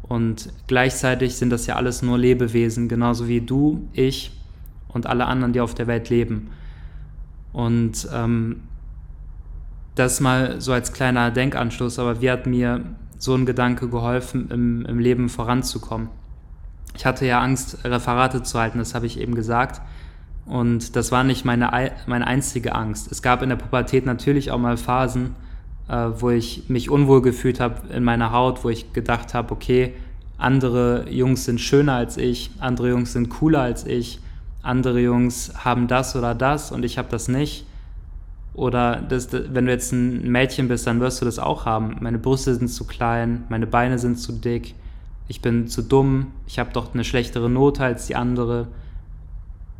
[0.00, 4.30] Und gleichzeitig sind das ja alles nur Lebewesen, genauso wie du, ich
[4.88, 6.48] und alle anderen, die auf der Welt leben.
[7.52, 8.62] Und ähm,
[9.96, 12.80] das mal so als kleiner Denkanschluss, aber wie hat mir
[13.18, 16.08] so ein Gedanke geholfen, im, im Leben voranzukommen?
[16.96, 19.82] Ich hatte ja Angst, Referate zu halten, das habe ich eben gesagt.
[20.46, 23.12] Und das war nicht meine, meine einzige Angst.
[23.12, 25.36] Es gab in der Pubertät natürlich auch mal Phasen,
[25.88, 29.94] äh, wo ich mich unwohl gefühlt habe in meiner Haut, wo ich gedacht habe, okay,
[30.38, 34.20] andere Jungs sind schöner als ich, andere Jungs sind cooler als ich,
[34.62, 37.66] andere Jungs haben das oder das und ich habe das nicht.
[38.54, 41.96] Oder das, wenn du jetzt ein Mädchen bist, dann wirst du das auch haben.
[42.00, 44.74] Meine Brüste sind zu klein, meine Beine sind zu dick,
[45.28, 48.66] ich bin zu dumm, ich habe doch eine schlechtere Note als die andere,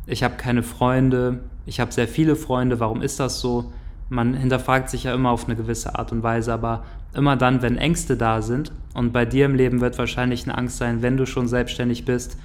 [0.05, 3.71] ich habe keine Freunde, ich habe sehr viele Freunde, warum ist das so?
[4.09, 6.83] Man hinterfragt sich ja immer auf eine gewisse Art und Weise, aber
[7.13, 10.77] immer dann, wenn Ängste da sind, und bei dir im Leben wird wahrscheinlich eine Angst
[10.77, 12.37] sein, wenn du schon selbstständig bist,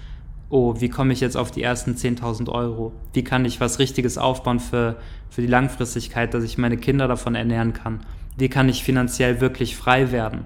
[0.48, 2.92] oh, wie komme ich jetzt auf die ersten 10.000 Euro?
[3.12, 4.96] Wie kann ich was Richtiges aufbauen für,
[5.28, 8.00] für die Langfristigkeit, dass ich meine Kinder davon ernähren kann?
[8.36, 10.44] Wie kann ich finanziell wirklich frei werden?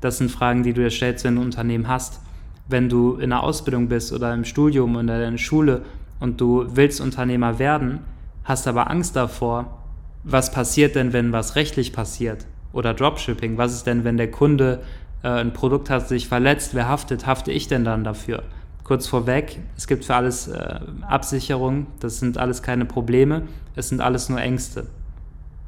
[0.00, 2.20] Das sind Fragen, die du dir stellst, wenn du ein Unternehmen hast.
[2.68, 5.82] Wenn du in der Ausbildung bist oder im Studium oder in der Schule
[6.20, 8.00] und du willst Unternehmer werden,
[8.44, 9.78] hast aber Angst davor,
[10.22, 12.46] was passiert denn, wenn was rechtlich passiert?
[12.72, 14.82] Oder Dropshipping, was ist denn, wenn der Kunde
[15.22, 17.26] äh, ein Produkt hat, sich verletzt, wer haftet?
[17.26, 18.44] Hafte ich denn dann dafür?
[18.84, 23.42] Kurz vorweg, es gibt für alles äh, Absicherung, das sind alles keine Probleme,
[23.74, 24.86] es sind alles nur Ängste.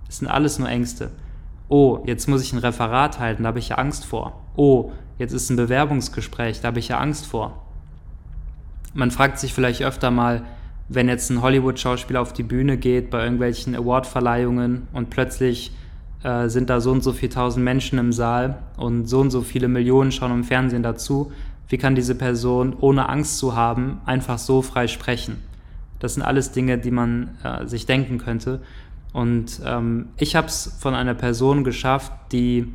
[0.09, 1.11] Es sind alles nur Ängste
[1.73, 4.43] oh, jetzt muss ich ein Referat halten, da habe ich ja Angst vor.
[4.57, 7.62] Oh, jetzt ist ein Bewerbungsgespräch, da habe ich ja Angst vor.
[8.95, 10.43] Man fragt sich vielleicht öfter mal,
[10.89, 15.73] wenn jetzt ein Hollywood-Schauspieler auf die Bühne geht bei irgendwelchen Award-Verleihungen und plötzlich
[16.23, 19.41] äh, sind da so und so viele tausend Menschen im Saal und so und so
[19.41, 21.33] viele Millionen schauen im Fernsehen dazu,
[21.69, 25.43] wie kann diese Person ohne Angst zu haben einfach so frei sprechen?
[26.01, 28.61] Das sind alles Dinge, die man äh, sich denken könnte.
[29.13, 32.73] Und ähm, ich habe es von einer Person geschafft, die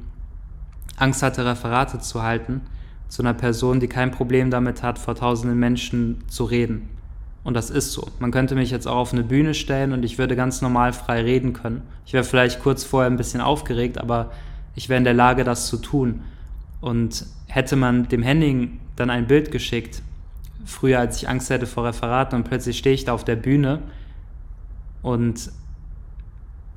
[0.98, 2.62] Angst hatte, Referate zu halten,
[3.10, 6.90] zu einer Person, die kein Problem damit hat, vor tausenden Menschen zu reden.
[7.44, 8.08] Und das ist so.
[8.20, 11.22] Man könnte mich jetzt auch auf eine Bühne stellen und ich würde ganz normal frei
[11.22, 11.82] reden können.
[12.06, 14.32] Ich wäre vielleicht kurz vorher ein bisschen aufgeregt, aber
[14.76, 16.24] ich wäre in der Lage, das zu tun.
[16.82, 20.02] Und hätte man dem Henning dann ein Bild geschickt,
[20.66, 23.80] früher als ich Angst hätte vor Referaten und plötzlich stehe ich da auf der Bühne
[25.02, 25.50] und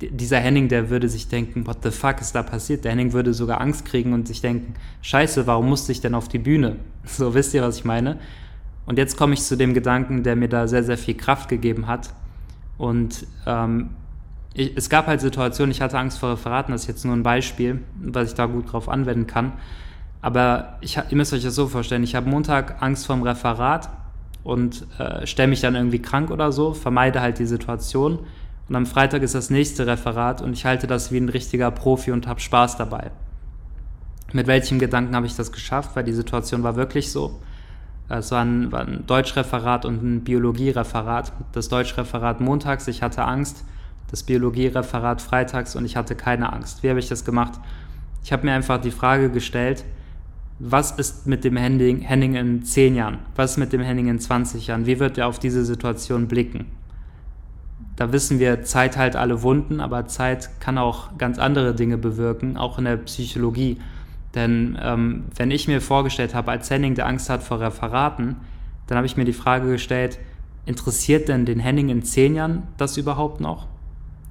[0.09, 2.83] dieser Henning, der würde sich denken, what the fuck ist da passiert?
[2.83, 6.27] Der Henning würde sogar Angst kriegen und sich denken, scheiße, warum musste ich denn auf
[6.27, 6.77] die Bühne?
[7.03, 8.19] So, wisst ihr, was ich meine?
[8.85, 11.87] Und jetzt komme ich zu dem Gedanken, der mir da sehr, sehr viel Kraft gegeben
[11.87, 12.13] hat.
[12.77, 13.89] Und ähm,
[14.53, 17.23] ich, es gab halt Situationen, ich hatte Angst vor Referaten, das ist jetzt nur ein
[17.23, 19.53] Beispiel, was ich da gut drauf anwenden kann.
[20.21, 23.89] Aber ich, ihr müsst euch das so vorstellen, ich habe Montag Angst vor dem Referat
[24.43, 28.19] und äh, stelle mich dann irgendwie krank oder so, vermeide halt die Situation
[28.71, 32.13] Und am Freitag ist das nächste Referat und ich halte das wie ein richtiger Profi
[32.13, 33.11] und habe Spaß dabei.
[34.31, 35.93] Mit welchem Gedanken habe ich das geschafft?
[35.93, 37.41] Weil die Situation war wirklich so.
[38.07, 41.33] Es war ein, war ein Deutschreferat und ein Biologiereferat.
[41.51, 43.65] Das Deutschreferat montags, ich hatte Angst.
[44.09, 46.81] Das Biologiereferat freitags und ich hatte keine Angst.
[46.81, 47.59] Wie habe ich das gemacht?
[48.23, 49.83] Ich habe mir einfach die Frage gestellt,
[50.59, 53.17] was ist mit dem Henning, Henning in 10 Jahren?
[53.35, 54.85] Was ist mit dem Henning in 20 Jahren?
[54.85, 56.67] Wie wird er auf diese Situation blicken?
[58.01, 62.57] Da wissen wir, Zeit heilt alle Wunden, aber Zeit kann auch ganz andere Dinge bewirken,
[62.57, 63.77] auch in der Psychologie.
[64.33, 68.37] Denn ähm, wenn ich mir vorgestellt habe, als Henning, der Angst hat vor Referaten,
[68.87, 70.17] dann habe ich mir die Frage gestellt,
[70.65, 73.67] interessiert denn den Henning in zehn Jahren das überhaupt noch?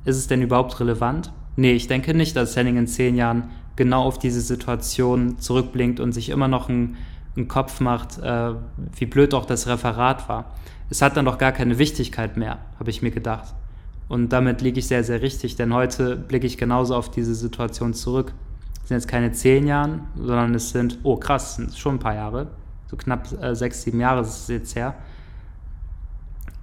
[0.05, 1.31] Ist es denn überhaupt relevant?
[1.55, 6.11] Nee, ich denke nicht, dass Henning in zehn Jahren genau auf diese Situation zurückblinkt und
[6.11, 6.97] sich immer noch einen,
[7.37, 8.51] einen Kopf macht, äh,
[8.97, 10.47] wie blöd auch das Referat war.
[10.91, 13.55] Es hat dann doch gar keine Wichtigkeit mehr, habe ich mir gedacht.
[14.09, 17.95] Und damit liege ich sehr, sehr richtig, denn heute blicke ich genauso auf diese Situation
[17.95, 18.35] zurück
[18.91, 22.49] sind jetzt keine zehn Jahre, sondern es sind, oh krass, sind schon ein paar Jahre,
[22.89, 24.97] so knapp äh, sechs, sieben Jahre ist es jetzt her.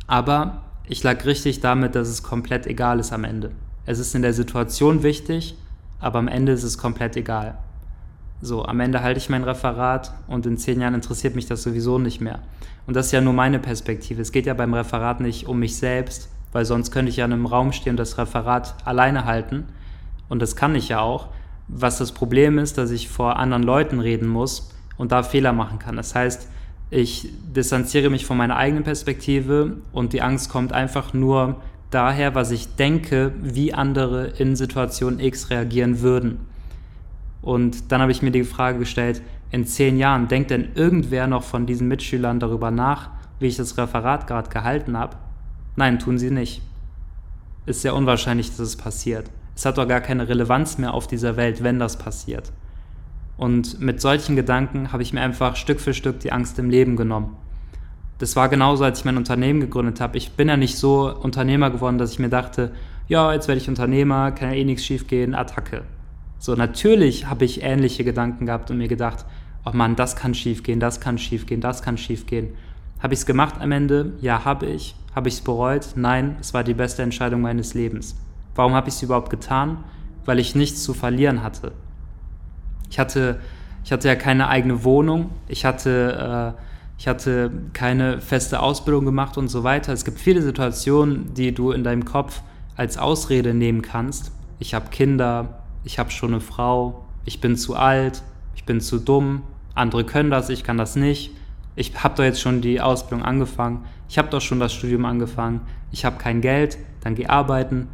[0.08, 3.52] Aber ich lag richtig damit, dass es komplett egal ist am Ende.
[3.86, 5.58] Es ist in der Situation wichtig,
[6.02, 7.58] aber am Ende ist es komplett egal.
[8.42, 11.98] So, am Ende halte ich mein Referat und in zehn Jahren interessiert mich das sowieso
[11.98, 12.40] nicht mehr.
[12.88, 14.21] Und das ist ja nur meine Perspektive.
[14.21, 17.34] Es geht ja beim Referat nicht um mich selbst, weil sonst könnte ich ja in
[17.34, 19.65] einem Raum stehen und das Referat alleine halten.
[20.30, 21.28] Und das kann ich ja auch
[21.67, 25.80] was das Problem ist, dass ich vor anderen Leuten reden muss und da Fehler machen
[25.80, 25.97] kann.
[25.97, 26.50] Das heißt,
[26.89, 31.58] ich distanziere mich von meiner eigenen Perspektive und die Angst kommt einfach nur
[31.89, 36.39] daher, was ich denke, wie andere in Situation X reagieren würden.
[37.41, 41.43] Und dann habe ich mir die Frage gestellt, in zehn Jahren, denkt denn irgendwer noch
[41.43, 45.17] von diesen Mitschülern darüber nach, wie ich das Referat gerade gehalten habe?
[45.75, 46.62] Nein, tun sie nicht.
[47.65, 49.29] Ist sehr unwahrscheinlich, dass es passiert.
[49.55, 52.51] Es hat doch gar keine Relevanz mehr auf dieser Welt, wenn das passiert.
[53.38, 56.95] Und mit solchen Gedanken habe ich mir einfach Stück für Stück die Angst im Leben
[56.95, 57.38] genommen.
[58.17, 60.17] Das war genauso, als ich mein Unternehmen gegründet habe.
[60.17, 62.71] Ich bin ja nicht so Unternehmer geworden, dass ich mir dachte,
[63.07, 65.83] ja, jetzt werde ich Unternehmer, kann ja eh nichts schiefgehen, Attacke.
[66.39, 69.25] So, natürlich habe ich ähnliche Gedanken gehabt und mir gedacht,
[69.67, 72.49] oh Mann, das kann schiefgehen, das kann schiefgehen, das kann schiefgehen.
[72.99, 74.13] Habe ich es gemacht am Ende?
[74.21, 74.95] Ja, habe ich.
[75.13, 75.89] Habe ich es bereut?
[75.95, 78.15] Nein, es war die beste Entscheidung meines Lebens.
[78.56, 79.84] Warum habe ich es überhaupt getan?
[80.25, 81.73] Weil ich nichts zu verlieren hatte.
[82.89, 83.39] Ich hatte,
[83.84, 86.62] ich hatte ja keine eigene Wohnung, ich hatte, äh,
[86.97, 89.93] ich hatte keine feste Ausbildung gemacht und so weiter.
[89.93, 92.41] Es gibt viele Situationen, die du in deinem Kopf
[92.75, 94.32] als Ausrede nehmen kannst.
[94.60, 98.23] Ich habe Kinder, ich habe schon eine Frau, ich bin zu alt,
[98.56, 99.43] ich bin zu dumm,
[99.78, 101.32] andere können das, ich kann das nicht.
[101.76, 105.62] Ich habe doch jetzt schon die Ausbildung angefangen, ich habe doch schon das Studium angefangen,
[105.92, 107.88] ich habe kein Geld, dann geh arbeiten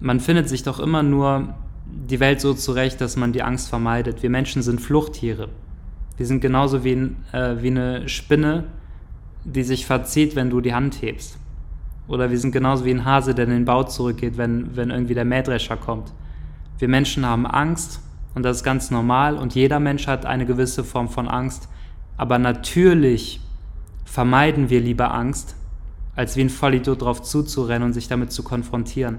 [0.00, 1.54] man findet sich doch immer nur
[1.86, 4.22] die Welt so zurecht, dass man die Angst vermeidet.
[4.22, 5.48] Wir Menschen sind Fluchttiere.
[6.16, 8.64] Wir sind genauso wie, äh, wie eine Spinne,
[9.44, 11.38] die sich verzieht, wenn du die Hand hebst.
[12.06, 15.14] Oder wir sind genauso wie ein Hase, der in den Bau zurückgeht, wenn, wenn irgendwie
[15.14, 16.12] der Mähdrescher kommt.
[16.78, 18.00] Wir Menschen haben Angst
[18.38, 21.68] und das ist ganz normal und jeder Mensch hat eine gewisse Form von Angst.
[22.16, 23.40] Aber natürlich
[24.04, 25.56] vermeiden wir lieber Angst,
[26.14, 29.18] als wie ein Vollidiot drauf zuzurennen und sich damit zu konfrontieren.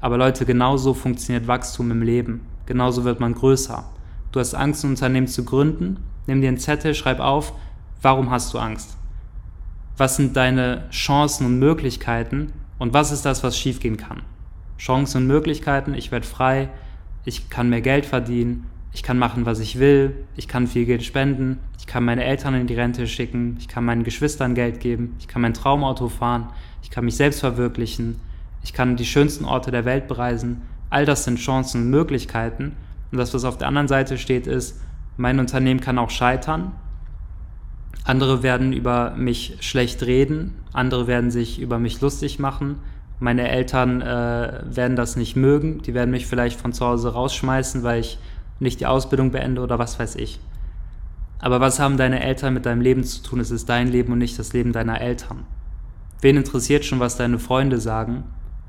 [0.00, 2.42] Aber Leute, genauso funktioniert Wachstum im Leben.
[2.66, 3.90] Genauso wird man größer.
[4.30, 5.96] Du hast Angst, ein Unternehmen zu gründen.
[6.28, 7.52] Nimm dir einen Zettel, schreib auf,
[8.02, 8.96] warum hast du Angst?
[9.96, 12.52] Was sind deine Chancen und Möglichkeiten?
[12.78, 14.22] Und was ist das, was schiefgehen kann?
[14.78, 16.68] Chancen und Möglichkeiten, ich werde frei,
[17.24, 21.02] ich kann mehr Geld verdienen, ich kann machen, was ich will, ich kann viel Geld
[21.02, 25.14] spenden, ich kann meine Eltern in die Rente schicken, ich kann meinen Geschwistern Geld geben,
[25.18, 26.48] ich kann mein Traumauto fahren,
[26.82, 28.20] ich kann mich selbst verwirklichen,
[28.62, 30.62] ich kann die schönsten Orte der Welt bereisen.
[30.90, 32.76] All das sind Chancen und Möglichkeiten.
[33.10, 34.80] Und das, was auf der anderen Seite steht, ist,
[35.16, 36.72] mein Unternehmen kann auch scheitern.
[38.04, 42.76] Andere werden über mich schlecht reden, andere werden sich über mich lustig machen.
[43.20, 47.82] Meine Eltern äh, werden das nicht mögen, die werden mich vielleicht von zu Hause rausschmeißen,
[47.84, 48.18] weil ich
[48.58, 50.40] nicht die Ausbildung beende oder was weiß ich.
[51.38, 53.40] Aber was haben deine Eltern mit deinem Leben zu tun?
[53.40, 55.44] Es ist dein Leben und nicht das Leben deiner Eltern.
[56.20, 58.24] Wen interessiert schon, was deine Freunde sagen?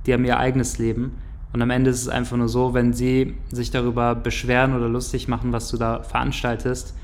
[0.05, 1.17] die haben ihr eigenes Leben.
[1.53, 5.27] Und am Ende ist es einfach nur so, wenn sie sich darüber beschweren oder lustig
[5.27, 6.95] machen, was du da veranstaltest,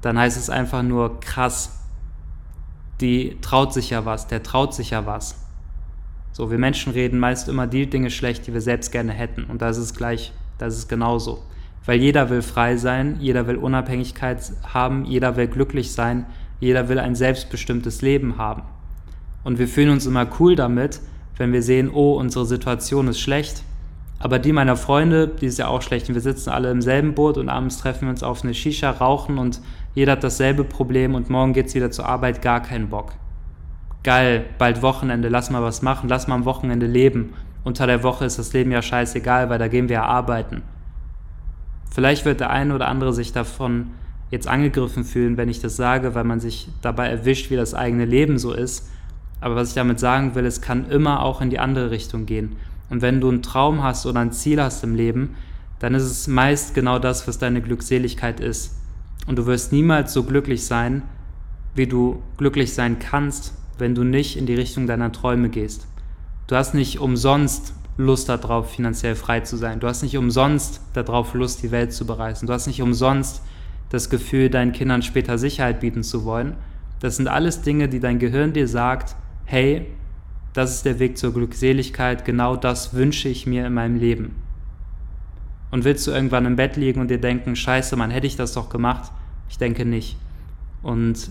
[0.00, 1.80] dann heißt es einfach nur krass.
[3.00, 5.36] Die traut sich ja was, der traut sich ja was.
[6.36, 9.44] So, wir Menschen reden meist immer die Dinge schlecht, die wir selbst gerne hätten.
[9.44, 11.44] Und da ist gleich, da ist genauso.
[11.86, 16.26] Weil jeder will frei sein, jeder will Unabhängigkeit haben, jeder will glücklich sein,
[16.58, 18.62] jeder will ein selbstbestimmtes Leben haben.
[19.44, 21.00] Und wir fühlen uns immer cool damit,
[21.36, 23.62] wenn wir sehen, oh, unsere Situation ist schlecht,
[24.18, 26.08] aber die meiner Freunde, die ist ja auch schlecht.
[26.08, 28.90] Und wir sitzen alle im selben Boot und abends treffen wir uns auf eine Shisha,
[28.90, 29.60] rauchen und
[29.94, 33.12] jeder hat dasselbe Problem und morgen geht es wieder zur Arbeit, gar keinen Bock.
[34.04, 37.32] Geil, bald Wochenende, lass mal was machen, lass mal am Wochenende leben.
[37.64, 40.62] Unter der Woche ist das Leben ja scheißegal, weil da gehen wir ja arbeiten.
[41.90, 43.92] Vielleicht wird der eine oder andere sich davon
[44.30, 48.04] jetzt angegriffen fühlen, wenn ich das sage, weil man sich dabei erwischt, wie das eigene
[48.04, 48.90] Leben so ist.
[49.40, 52.56] Aber was ich damit sagen will, es kann immer auch in die andere Richtung gehen.
[52.90, 55.34] Und wenn du einen Traum hast oder ein Ziel hast im Leben,
[55.78, 58.76] dann ist es meist genau das, was deine Glückseligkeit ist.
[59.26, 61.02] Und du wirst niemals so glücklich sein,
[61.74, 65.86] wie du glücklich sein kannst, wenn du nicht in die Richtung deiner Träume gehst.
[66.46, 69.80] Du hast nicht umsonst Lust darauf, finanziell frei zu sein.
[69.80, 72.46] Du hast nicht umsonst darauf Lust, die Welt zu bereisen.
[72.46, 73.42] Du hast nicht umsonst
[73.88, 76.56] das Gefühl, deinen Kindern später Sicherheit bieten zu wollen.
[77.00, 79.86] Das sind alles Dinge, die dein Gehirn dir sagt, hey,
[80.52, 84.36] das ist der Weg zur Glückseligkeit, genau das wünsche ich mir in meinem Leben.
[85.70, 88.54] Und willst du irgendwann im Bett liegen und dir denken, scheiße, man hätte ich das
[88.54, 89.10] doch gemacht?
[89.48, 90.16] Ich denke nicht.
[90.82, 91.30] Und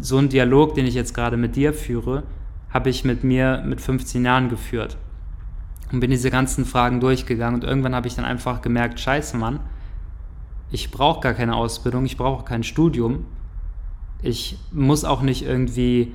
[0.00, 2.24] so ein Dialog, den ich jetzt gerade mit dir führe,
[2.70, 4.96] habe ich mit mir mit 15 Jahren geführt.
[5.92, 9.60] Und bin diese ganzen Fragen durchgegangen und irgendwann habe ich dann einfach gemerkt, scheiße, Mann,
[10.70, 13.26] ich brauche gar keine Ausbildung, ich brauche kein Studium.
[14.22, 16.12] Ich muss auch nicht irgendwie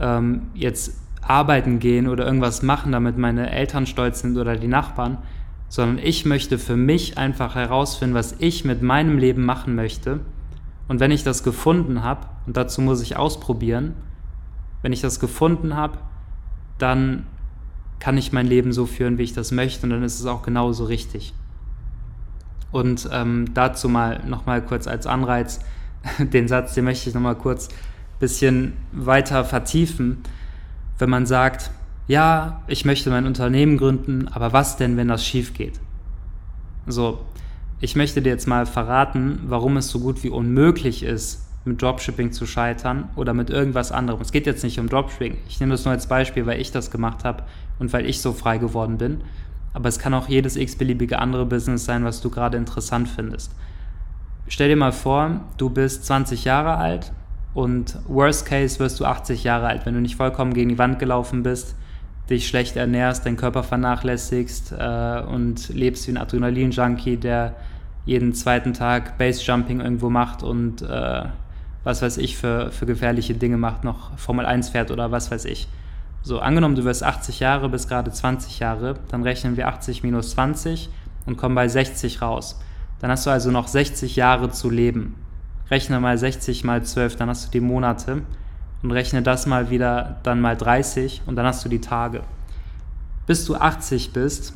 [0.00, 5.18] ähm, jetzt arbeiten gehen oder irgendwas machen, damit meine Eltern stolz sind oder die Nachbarn,
[5.68, 10.20] sondern ich möchte für mich einfach herausfinden, was ich mit meinem Leben machen möchte.
[10.86, 13.94] Und wenn ich das gefunden habe, und dazu muss ich ausprobieren,
[14.82, 15.98] wenn ich das gefunden habe,
[16.78, 17.26] dann
[18.00, 20.42] kann ich mein Leben so führen, wie ich das möchte, und dann ist es auch
[20.42, 21.32] genauso richtig.
[22.72, 25.60] Und ähm, dazu mal nochmal kurz als Anreiz,
[26.18, 30.24] den Satz, den möchte ich nochmal kurz ein bisschen weiter vertiefen
[30.98, 31.70] wenn man sagt,
[32.06, 35.80] ja, ich möchte mein Unternehmen gründen, aber was denn, wenn das schief geht?
[36.86, 37.20] So,
[37.80, 42.32] ich möchte dir jetzt mal verraten, warum es so gut wie unmöglich ist, mit Dropshipping
[42.32, 44.20] zu scheitern oder mit irgendwas anderem.
[44.20, 45.36] Es geht jetzt nicht um Dropshipping.
[45.48, 47.44] Ich nehme das nur als Beispiel, weil ich das gemacht habe
[47.78, 49.22] und weil ich so frei geworden bin.
[49.74, 53.52] Aber es kann auch jedes x-beliebige andere Business sein, was du gerade interessant findest.
[54.48, 57.12] Stell dir mal vor, du bist 20 Jahre alt,
[57.54, 60.98] und worst case wirst du 80 Jahre alt, wenn du nicht vollkommen gegen die Wand
[60.98, 61.74] gelaufen bist,
[62.30, 67.56] dich schlecht ernährst, deinen Körper vernachlässigst äh, und lebst wie ein Adrenalin-Junkie, der
[68.04, 71.24] jeden zweiten Tag Base-Jumping irgendwo macht und äh,
[71.88, 75.46] was weiß ich für, für gefährliche Dinge macht, noch Formel 1 fährt oder was weiß
[75.46, 75.68] ich.
[76.22, 80.32] So, angenommen, du wirst 80 Jahre bis gerade 20 Jahre, dann rechnen wir 80 minus
[80.32, 80.90] 20
[81.24, 82.60] und kommen bei 60 raus.
[83.00, 85.14] Dann hast du also noch 60 Jahre zu leben.
[85.70, 88.20] Rechne mal 60 mal 12, dann hast du die Monate
[88.82, 92.20] und rechne das mal wieder dann mal 30 und dann hast du die Tage.
[93.26, 94.52] Bis du 80 bist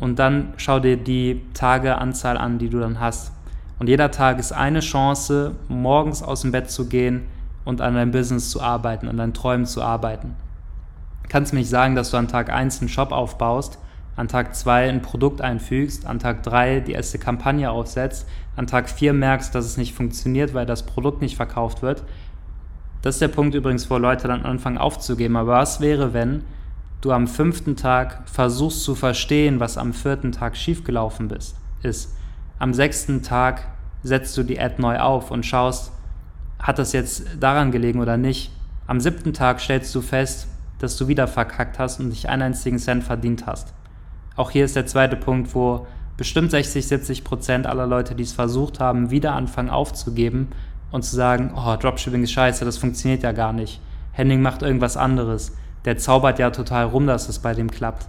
[0.00, 3.33] und dann schau dir die Tageanzahl an, die du dann hast.
[3.84, 7.26] Und jeder Tag ist eine Chance, morgens aus dem Bett zu gehen
[7.66, 10.36] und an deinem Business zu arbeiten, an deinen Träumen zu arbeiten.
[11.22, 13.78] Du kannst mir nicht sagen, dass du an Tag 1 einen Shop aufbaust
[14.16, 18.88] an Tag 2 ein Produkt einfügst, an Tag 3 die erste Kampagne aufsetzt, an Tag
[18.88, 22.04] 4 merkst, dass es nicht funktioniert, weil das Produkt nicht verkauft wird.
[23.02, 25.36] Das ist der Punkt übrigens, wo Leute dann anfangen aufzugeben.
[25.36, 26.44] Aber was wäre, wenn
[27.02, 31.30] du am fünften Tag versuchst zu verstehen, was am vierten Tag schiefgelaufen
[31.82, 32.16] ist?
[32.58, 33.73] Am sechsten Tag
[34.04, 35.90] setzt du die Ad neu auf und schaust,
[36.60, 38.52] hat das jetzt daran gelegen oder nicht?
[38.86, 40.46] Am siebten Tag stellst du fest,
[40.78, 43.74] dass du wieder verkackt hast und nicht einen einzigen Cent verdient hast.
[44.36, 45.86] Auch hier ist der zweite Punkt, wo
[46.16, 50.48] bestimmt 60, 70 Prozent aller Leute, die es versucht haben, wieder anfangen aufzugeben
[50.90, 53.80] und zu sagen, oh, Dropshipping ist scheiße, das funktioniert ja gar nicht.
[54.12, 55.56] Henning macht irgendwas anderes.
[55.84, 58.06] Der zaubert ja total rum, dass es bei dem klappt.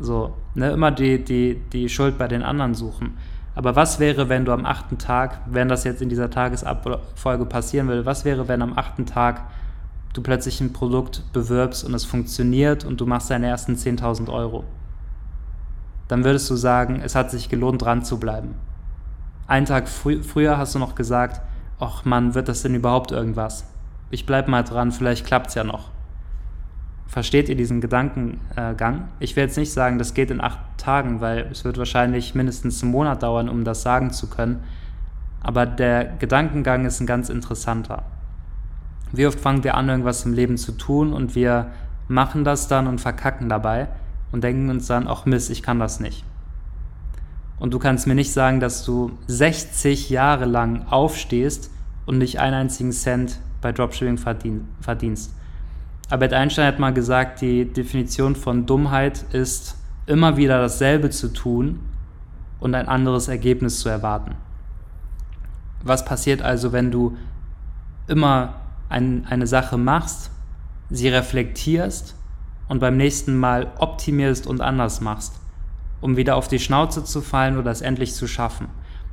[0.00, 3.16] So, ne, immer die, die, die Schuld bei den anderen suchen.
[3.58, 7.88] Aber was wäre, wenn du am achten Tag, wenn das jetzt in dieser Tagesabfolge passieren
[7.88, 9.48] würde, was wäre, wenn am achten Tag
[10.12, 14.62] du plötzlich ein Produkt bewirbst und es funktioniert und du machst deine ersten 10.000 Euro?
[16.08, 18.54] dann würdest du sagen, es hat sich gelohnt, dran zu bleiben.
[19.46, 21.40] Einen Tag frü früher hast du noch gesagt,
[21.78, 23.66] ach Mann, wird das denn überhaupt irgendwas?
[24.10, 25.90] Ich bleib mal dran, vielleicht klappt's ja noch.
[27.08, 29.08] Versteht ihr diesen Gedankengang?
[29.18, 32.82] Ich will jetzt nicht sagen, das geht in acht Tagen, weil es wird wahrscheinlich mindestens
[32.82, 34.62] einen Monat dauern, um das sagen zu können.
[35.40, 38.02] Aber der Gedankengang ist ein ganz interessanter.
[39.10, 41.70] Wie oft fangen wir an, irgendwas im Leben zu tun und wir
[42.08, 43.88] machen das dann und verkacken dabei
[44.30, 46.24] und denken uns dann, ach Mist, ich kann das nicht.
[47.58, 51.70] Und du kannst mir nicht sagen, dass du 60 Jahre lang aufstehst
[52.04, 54.18] und nicht einen einzigen Cent bei Dropshipping
[54.80, 55.34] verdienst.
[56.10, 61.80] Albert Einstein hat mal gesagt, die Definition von Dummheit ist, immer wieder dasselbe zu tun
[62.60, 64.34] und ein anderes Ergebnis zu erwarten.
[65.82, 67.18] Was passiert also, wenn du
[68.06, 68.54] immer
[68.88, 70.30] ein, eine Sache machst,
[70.88, 72.14] sie reflektierst
[72.68, 75.34] und beim nächsten Mal optimierst und anders machst,
[76.00, 78.68] um wieder auf die Schnauze zu fallen oder es endlich zu schaffen?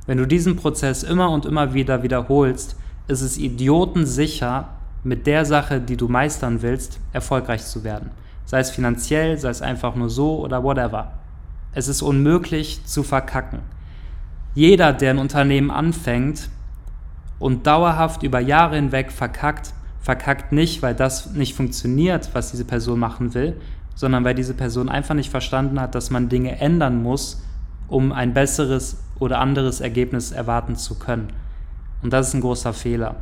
[0.06, 2.76] Wenn du diesen Prozess immer und immer wieder wiederholst,
[3.06, 4.68] ist es idiotensicher,
[5.06, 8.10] mit der Sache, die du meistern willst, erfolgreich zu werden.
[8.44, 11.12] Sei es finanziell, sei es einfach nur so oder whatever.
[11.72, 13.60] Es ist unmöglich zu verkacken.
[14.54, 16.48] Jeder, der ein Unternehmen anfängt
[17.38, 22.98] und dauerhaft über Jahre hinweg verkackt, verkackt nicht, weil das nicht funktioniert, was diese Person
[22.98, 23.60] machen will,
[23.94, 27.42] sondern weil diese Person einfach nicht verstanden hat, dass man Dinge ändern muss,
[27.86, 31.28] um ein besseres oder anderes Ergebnis erwarten zu können.
[32.02, 33.16] Und das ist ein großer Fehler.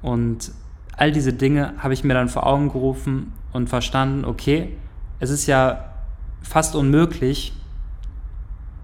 [0.00, 0.52] Und
[0.96, 4.76] all diese Dinge habe ich mir dann vor Augen gerufen und verstanden, okay,
[5.20, 5.92] es ist ja
[6.42, 7.52] fast unmöglich,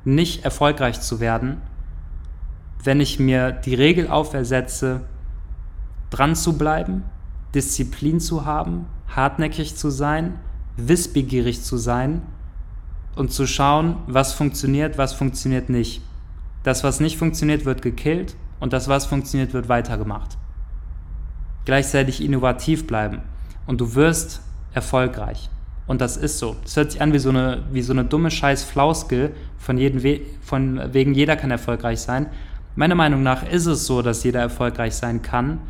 [0.05, 1.61] nicht erfolgreich zu werden,
[2.83, 5.03] wenn ich mir die Regel aufersetze,
[6.11, 7.05] dran zu bleiben,
[7.55, 10.39] Disziplin zu haben, hartnäckig zu sein,
[10.77, 12.23] wissbegierig zu sein
[13.17, 16.03] und zu schauen, was funktioniert, was funktioniert nicht.
[16.63, 20.39] Das, was nicht funktioniert, wird gekillt und das, was funktioniert, wird weitergemacht.
[21.65, 23.21] Gleichzeitig innovativ bleiben
[23.67, 24.41] und du wirst
[24.73, 25.51] erfolgreich.
[25.87, 26.57] Und das ist so.
[26.63, 30.21] Das hört sich an wie so eine, wie so eine dumme scheiß Flauske, von, jedem
[30.41, 32.27] von wegen jeder kann erfolgreich sein.
[32.77, 35.61] Meiner Meinung nach ist es so, dass jeder erfolgreich sein kann,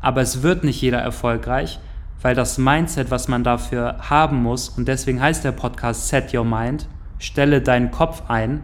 [0.00, 1.80] aber es wird nicht jeder erfolgreich,
[2.20, 6.44] weil das Mindset, was man dafür haben muss, und deswegen heißt der Podcast Set Your
[6.44, 6.86] Mind,
[7.18, 8.62] stelle deinen Kopf ein,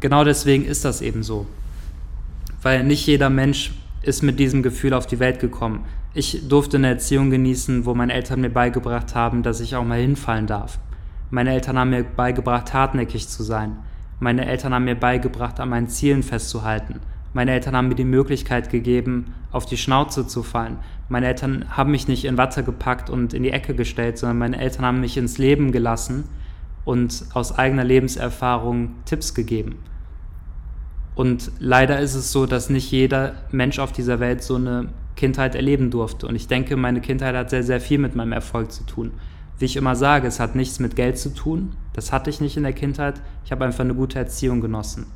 [0.00, 1.46] genau deswegen ist das eben so.
[2.62, 3.72] Weil nicht jeder Mensch
[4.06, 5.84] ist mit diesem Gefühl auf die Welt gekommen.
[6.14, 10.00] Ich durfte eine Erziehung genießen, wo meine Eltern mir beigebracht haben, dass ich auch mal
[10.00, 10.78] hinfallen darf.
[11.30, 13.76] Meine Eltern haben mir beigebracht, hartnäckig zu sein.
[14.20, 17.00] Meine Eltern haben mir beigebracht, an meinen Zielen festzuhalten.
[17.34, 20.78] Meine Eltern haben mir die Möglichkeit gegeben, auf die Schnauze zu fallen.
[21.08, 24.58] Meine Eltern haben mich nicht in Watte gepackt und in die Ecke gestellt, sondern meine
[24.58, 26.24] Eltern haben mich ins Leben gelassen
[26.84, 29.80] und aus eigener Lebenserfahrung Tipps gegeben.
[31.16, 35.54] Und leider ist es so, dass nicht jeder Mensch auf dieser Welt so eine Kindheit
[35.54, 36.28] erleben durfte.
[36.28, 39.12] Und ich denke, meine Kindheit hat sehr, sehr viel mit meinem Erfolg zu tun.
[39.58, 41.72] Wie ich immer sage, es hat nichts mit Geld zu tun.
[41.94, 43.14] Das hatte ich nicht in der Kindheit.
[43.46, 45.06] Ich habe einfach eine gute Erziehung genossen.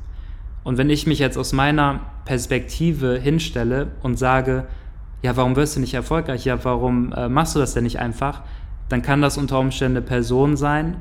[0.63, 4.65] Und wenn ich mich jetzt aus meiner Perspektive hinstelle und sage,
[5.21, 6.45] ja, warum wirst du nicht erfolgreich?
[6.45, 8.41] Ja, warum äh, machst du das denn nicht einfach?
[8.89, 10.97] Dann kann das unter Umständen eine Person sein,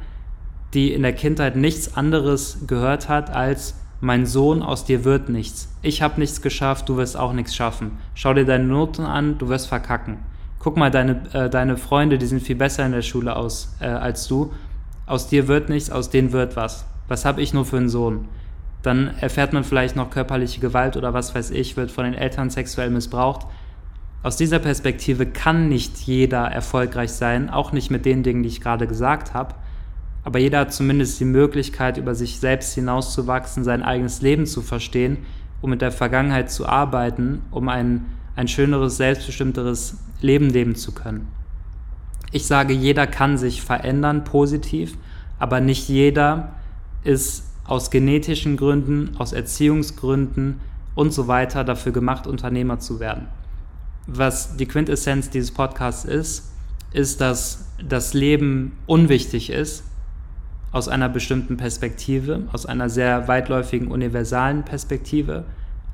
[0.75, 5.69] die in der Kindheit nichts anderes gehört hat als mein Sohn, aus dir wird nichts.
[5.83, 7.99] Ich habe nichts geschafft, du wirst auch nichts schaffen.
[8.15, 10.19] Schau dir deine Noten an, du wirst verkacken.
[10.59, 13.87] Guck mal, deine, äh, deine Freunde, die sind viel besser in der Schule aus, äh,
[13.87, 14.53] als du.
[15.07, 16.87] Aus dir wird nichts, aus denen wird was.
[17.09, 18.29] Was habe ich nur für einen Sohn?
[18.83, 22.49] Dann erfährt man vielleicht noch körperliche Gewalt oder was weiß ich, wird von den Eltern
[22.51, 23.47] sexuell missbraucht.
[24.23, 28.61] Aus dieser Perspektive kann nicht jeder erfolgreich sein, auch nicht mit den Dingen, die ich
[28.61, 29.55] gerade gesagt habe.
[30.23, 35.19] Aber jeder hat zumindest die Möglichkeit, über sich selbst hinauszuwachsen, sein eigenes Leben zu verstehen,
[35.61, 38.07] um mit der Vergangenheit zu arbeiten, um ein,
[38.37, 41.29] ein schöneres, selbstbestimmteres Leben leben zu können.
[42.33, 44.97] Ich sage, jeder kann sich verändern, positiv,
[45.39, 46.53] aber nicht jeder
[47.03, 50.61] ist aus genetischen Gründen, aus Erziehungsgründen
[50.95, 53.29] und so weiter dafür gemacht, Unternehmer zu werden.
[54.07, 56.53] Was die Quintessenz dieses Podcasts ist,
[56.93, 59.85] ist, dass das Leben unwichtig ist,
[60.73, 65.45] aus einer bestimmten Perspektive, aus einer sehr weitläufigen, universalen Perspektive,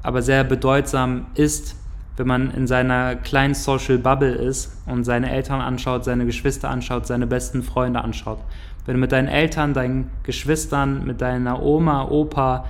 [0.03, 1.77] aber sehr bedeutsam ist,
[2.17, 7.07] wenn man in seiner kleinen Social Bubble ist und seine Eltern anschaut, seine Geschwister anschaut,
[7.07, 8.39] seine besten Freunde anschaut.
[8.85, 12.67] Wenn du mit deinen Eltern, deinen Geschwistern, mit deiner Oma, Opa,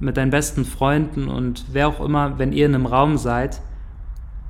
[0.00, 3.60] mit deinen besten Freunden und wer auch immer, wenn ihr in einem Raum seid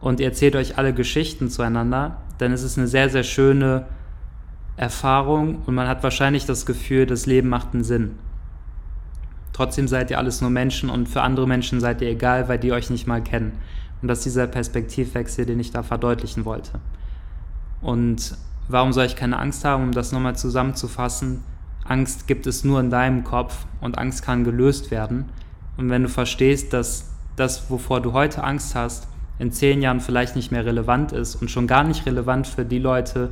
[0.00, 3.84] und ihr erzählt euch alle Geschichten zueinander, dann ist es eine sehr, sehr schöne
[4.80, 8.12] Erfahrung und man hat wahrscheinlich das Gefühl, das Leben macht einen Sinn.
[9.52, 12.72] Trotzdem seid ihr alles nur Menschen und für andere Menschen seid ihr egal, weil die
[12.72, 13.52] euch nicht mal kennen.
[14.00, 16.80] Und das ist dieser Perspektivwechsel, den ich da verdeutlichen wollte.
[17.82, 21.42] Und warum soll ich keine Angst haben, um das nochmal zusammenzufassen?
[21.84, 25.26] Angst gibt es nur in deinem Kopf und Angst kann gelöst werden.
[25.76, 29.08] Und wenn du verstehst, dass das, wovor du heute Angst hast,
[29.38, 32.78] in zehn Jahren vielleicht nicht mehr relevant ist und schon gar nicht relevant für die
[32.78, 33.30] Leute,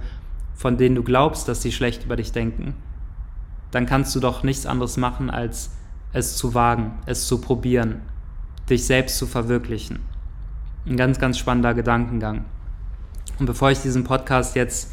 [0.59, 2.75] von denen du glaubst, dass sie schlecht über dich denken,
[3.71, 5.71] dann kannst du doch nichts anderes machen, als
[6.13, 8.03] es zu wagen, es zu probieren,
[8.69, 10.01] dich selbst zu verwirklichen.
[10.85, 12.45] Ein ganz, ganz spannender Gedankengang.
[13.39, 14.93] Und bevor ich diesen Podcast jetzt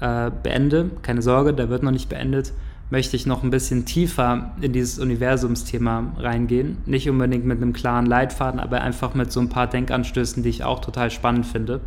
[0.00, 2.52] äh, beende, keine Sorge, der wird noch nicht beendet,
[2.90, 6.76] möchte ich noch ein bisschen tiefer in dieses Universumsthema reingehen.
[6.84, 10.62] Nicht unbedingt mit einem klaren Leitfaden, aber einfach mit so ein paar Denkanstößen, die ich
[10.62, 11.80] auch total spannend finde.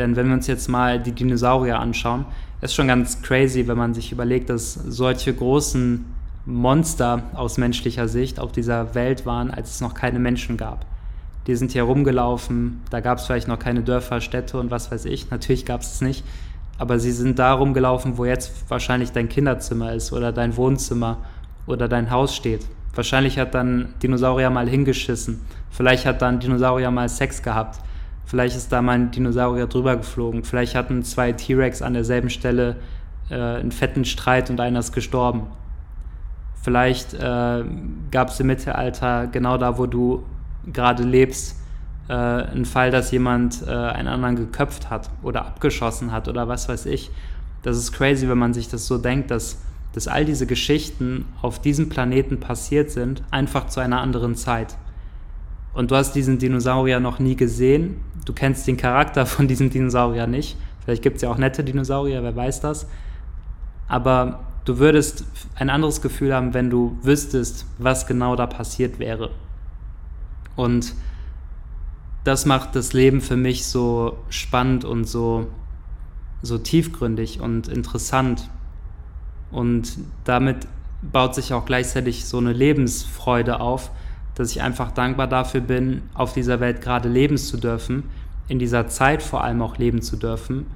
[0.00, 2.24] Denn wenn wir uns jetzt mal die Dinosaurier anschauen,
[2.62, 6.06] ist schon ganz crazy, wenn man sich überlegt, dass solche großen
[6.46, 10.86] Monster aus menschlicher Sicht auf dieser Welt waren, als es noch keine Menschen gab.
[11.46, 15.04] Die sind hier rumgelaufen, da gab es vielleicht noch keine Dörfer, Städte und was weiß
[15.04, 15.30] ich.
[15.30, 16.24] Natürlich gab es es nicht,
[16.78, 21.18] aber sie sind da rumgelaufen, wo jetzt wahrscheinlich dein Kinderzimmer ist oder dein Wohnzimmer
[21.66, 22.66] oder dein Haus steht.
[22.94, 25.42] Wahrscheinlich hat dann Dinosaurier mal hingeschissen.
[25.70, 27.80] Vielleicht hat dann Dinosaurier mal Sex gehabt.
[28.30, 30.44] Vielleicht ist da mal ein Dinosaurier drüber geflogen.
[30.44, 32.76] Vielleicht hatten zwei T-Rex an derselben Stelle
[33.28, 35.48] äh, einen fetten Streit und einer ist gestorben.
[36.62, 37.64] Vielleicht äh,
[38.12, 40.22] gab es im Mittelalter genau da, wo du
[40.72, 41.56] gerade lebst,
[42.08, 46.68] äh, ein Fall, dass jemand äh, einen anderen geköpft hat oder abgeschossen hat oder was
[46.68, 47.10] weiß ich.
[47.62, 49.60] Das ist crazy, wenn man sich das so denkt, dass,
[49.92, 54.76] dass all diese Geschichten auf diesem Planeten passiert sind, einfach zu einer anderen Zeit.
[55.72, 60.26] Und du hast diesen Dinosaurier noch nie gesehen, du kennst den Charakter von diesem Dinosaurier
[60.26, 60.56] nicht.
[60.84, 62.86] Vielleicht gibt es ja auch nette Dinosaurier, wer weiß das.
[63.88, 69.30] Aber du würdest ein anderes Gefühl haben, wenn du wüsstest, was genau da passiert wäre.
[70.56, 70.94] Und
[72.24, 75.48] das macht das Leben für mich so spannend und so,
[76.42, 78.50] so tiefgründig und interessant.
[79.50, 80.66] Und damit
[81.02, 83.90] baut sich auch gleichzeitig so eine Lebensfreude auf,
[84.40, 88.04] dass ich einfach dankbar dafür bin, auf dieser Welt gerade leben zu dürfen,
[88.48, 90.66] in dieser Zeit vor allem auch leben zu dürfen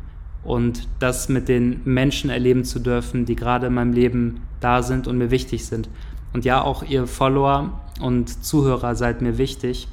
[0.45, 5.09] und das mit den Menschen erleben zu dürfen, die gerade in meinem Leben da sind
[5.09, 5.89] und mir wichtig sind.
[6.33, 9.89] Und ja, auch ihr Follower und Zuhörer seid mir wichtig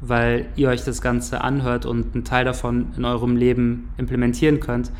[0.00, 4.90] weil ihr euch das Ganze anhört und einen Teil davon in eurem Leben implementieren könnt.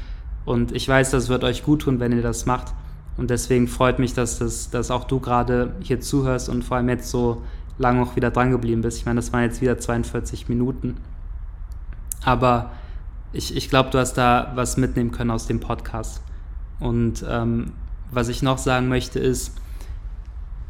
[0.44, 2.72] Und ich weiß, das wird euch gut tun, wenn ihr das macht.
[3.16, 6.88] Und deswegen freut mich, dass, das, dass auch du gerade hier zuhörst und vor allem
[6.88, 7.42] jetzt so
[7.78, 8.98] lange auch wieder dran geblieben bist.
[8.98, 10.96] Ich meine, das waren jetzt wieder 42 Minuten.
[12.24, 12.70] Aber
[13.32, 16.22] ich, ich glaube, du hast da was mitnehmen können aus dem Podcast.
[16.80, 17.72] Und ähm,
[18.10, 19.56] was ich noch sagen möchte ist,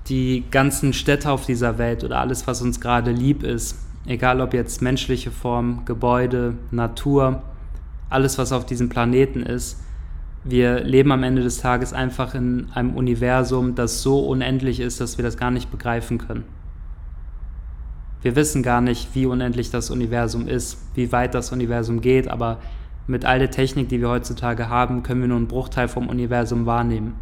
[0.08, 4.52] die ganzen Städte auf dieser Welt oder alles, was uns gerade lieb ist, egal ob
[4.52, 7.42] jetzt menschliche Form, Gebäude, Natur,
[8.10, 9.80] alles, was auf diesem Planeten ist,
[10.44, 15.16] wir leben am Ende des Tages einfach in einem Universum, das so unendlich ist, dass
[15.16, 16.44] wir das gar nicht begreifen können.
[18.24, 22.58] Wir wissen gar nicht, wie unendlich das Universum ist, wie weit das Universum geht, aber
[23.06, 26.64] mit all der Technik, die wir heutzutage haben, können wir nur einen Bruchteil vom Universum
[26.64, 27.16] wahrnehmen.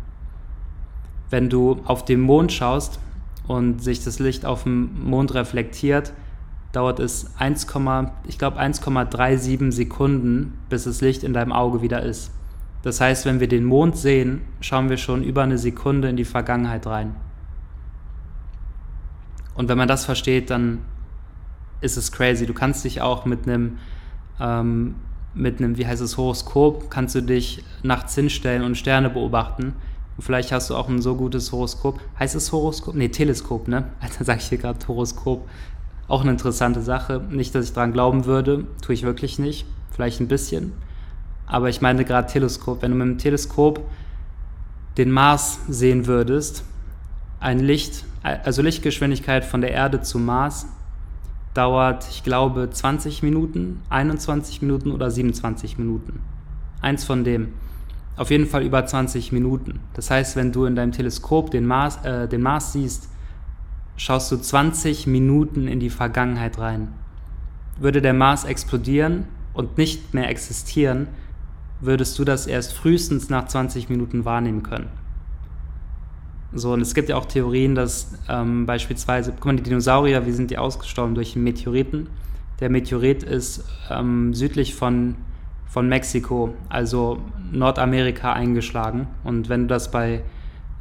[1.28, 3.00] Wenn du auf den Mond schaust
[3.48, 6.12] und sich das Licht auf dem Mond reflektiert,
[6.70, 7.66] dauert es 1,
[8.28, 12.30] ich glaube 1,37 Sekunden, bis das Licht in deinem Auge wieder ist.
[12.82, 16.24] Das heißt, wenn wir den Mond sehen, schauen wir schon über eine Sekunde in die
[16.24, 17.16] Vergangenheit rein.
[19.57, 20.78] Und wenn man das versteht, dann
[21.82, 22.46] ist es crazy.
[22.46, 23.78] Du kannst dich auch mit einem,
[24.40, 24.94] ähm,
[25.34, 29.74] mit einem, wie heißt es, Horoskop, kannst du dich nachts hinstellen und Sterne beobachten.
[30.16, 32.00] Und vielleicht hast du auch ein so gutes Horoskop.
[32.18, 32.94] Heißt es Horoskop?
[32.94, 33.88] Nee, Teleskop, ne?
[34.00, 35.48] Alter, sag ich hier gerade Horoskop.
[36.08, 37.22] Auch eine interessante Sache.
[37.30, 39.66] Nicht, dass ich daran glauben würde, tue ich wirklich nicht.
[39.90, 40.72] Vielleicht ein bisschen.
[41.46, 42.82] Aber ich meine gerade Teleskop.
[42.82, 43.80] Wenn du mit dem Teleskop
[44.98, 46.64] den Mars sehen würdest,
[47.40, 50.66] ein Licht, also Lichtgeschwindigkeit von der Erde zum Mars,
[51.55, 56.20] dauert, ich glaube, 20 Minuten, 21 Minuten oder 27 Minuten.
[56.80, 57.48] Eins von dem.
[58.16, 59.80] Auf jeden Fall über 20 Minuten.
[59.94, 63.09] Das heißt, wenn du in deinem Teleskop den Mars, äh, den Mars siehst,
[63.96, 66.88] schaust du 20 Minuten in die Vergangenheit rein.
[67.78, 69.24] Würde der Mars explodieren
[69.55, 71.09] und nicht mehr existieren,
[71.80, 74.88] würdest du das erst frühestens nach 20 Minuten wahrnehmen können.
[76.55, 80.32] So, und es gibt ja auch Theorien, dass ähm, beispielsweise, guck mal, die Dinosaurier, wie
[80.32, 81.14] sind die ausgestorben?
[81.14, 82.09] Durch einen Meteoriten.
[82.61, 85.16] Der Meteorit ist ähm, südlich von,
[85.66, 87.18] von Mexiko, also
[87.50, 89.09] Nordamerika, eingeschlagen.
[89.24, 90.22] Und wenn du das bei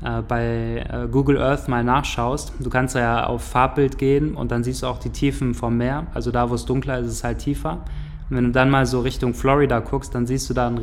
[0.04, 4.64] äh, bei äh, Google Earth mal nachschaust, du kannst ja auf Farbbild gehen und dann
[4.64, 6.08] siehst du auch die Tiefen vom Meer.
[6.14, 7.84] Also da, wo es dunkler ist, ist es halt tiefer.
[8.30, 10.78] Und wenn du dann mal so Richtung Florida guckst, dann siehst du da ein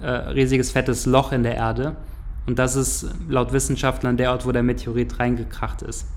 [0.00, 1.96] äh, riesiges fettes Loch in der Erde.
[2.48, 6.08] Und das ist laut Wissenschaftlern der Ort, wo der Meteorit reingekracht ist.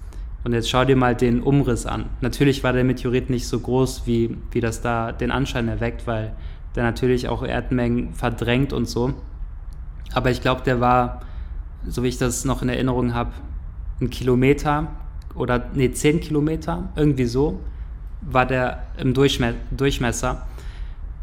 [0.43, 2.05] Und jetzt schau dir mal den Umriss an.
[2.21, 6.33] Natürlich war der Meteorit nicht so groß, wie, wie das da den Anschein erweckt, weil
[6.75, 9.13] der natürlich auch Erdmengen verdrängt und so.
[10.13, 11.21] Aber ich glaube, der war
[11.87, 13.31] so wie ich das noch in Erinnerung habe,
[13.99, 14.87] ein Kilometer
[15.35, 17.59] oder nee, zehn Kilometer, irgendwie so,
[18.21, 20.45] war der im Durchme Durchmesser.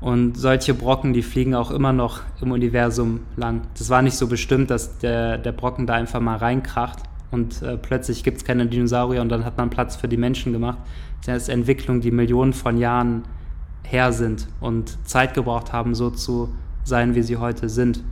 [0.00, 3.62] Und solche Brocken, die fliegen auch immer noch im Universum lang.
[3.76, 7.76] Das war nicht so bestimmt, dass der, der Brocken da einfach mal reinkracht und äh,
[7.76, 10.78] plötzlich gibt es keine Dinosaurier und dann hat man Platz für die Menschen gemacht.
[11.26, 13.24] Das ist Entwicklungen, die Millionen von Jahren
[13.82, 18.04] her sind und Zeit gebraucht haben, so zu sein, wie sie heute sind.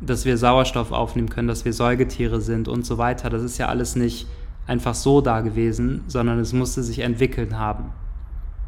[0.00, 3.28] Dass wir Sauerstoff aufnehmen können, dass wir Säugetiere sind und so weiter.
[3.28, 4.26] Das ist ja alles nicht
[4.66, 7.86] einfach so da gewesen, sondern es musste sich entwickeln haben.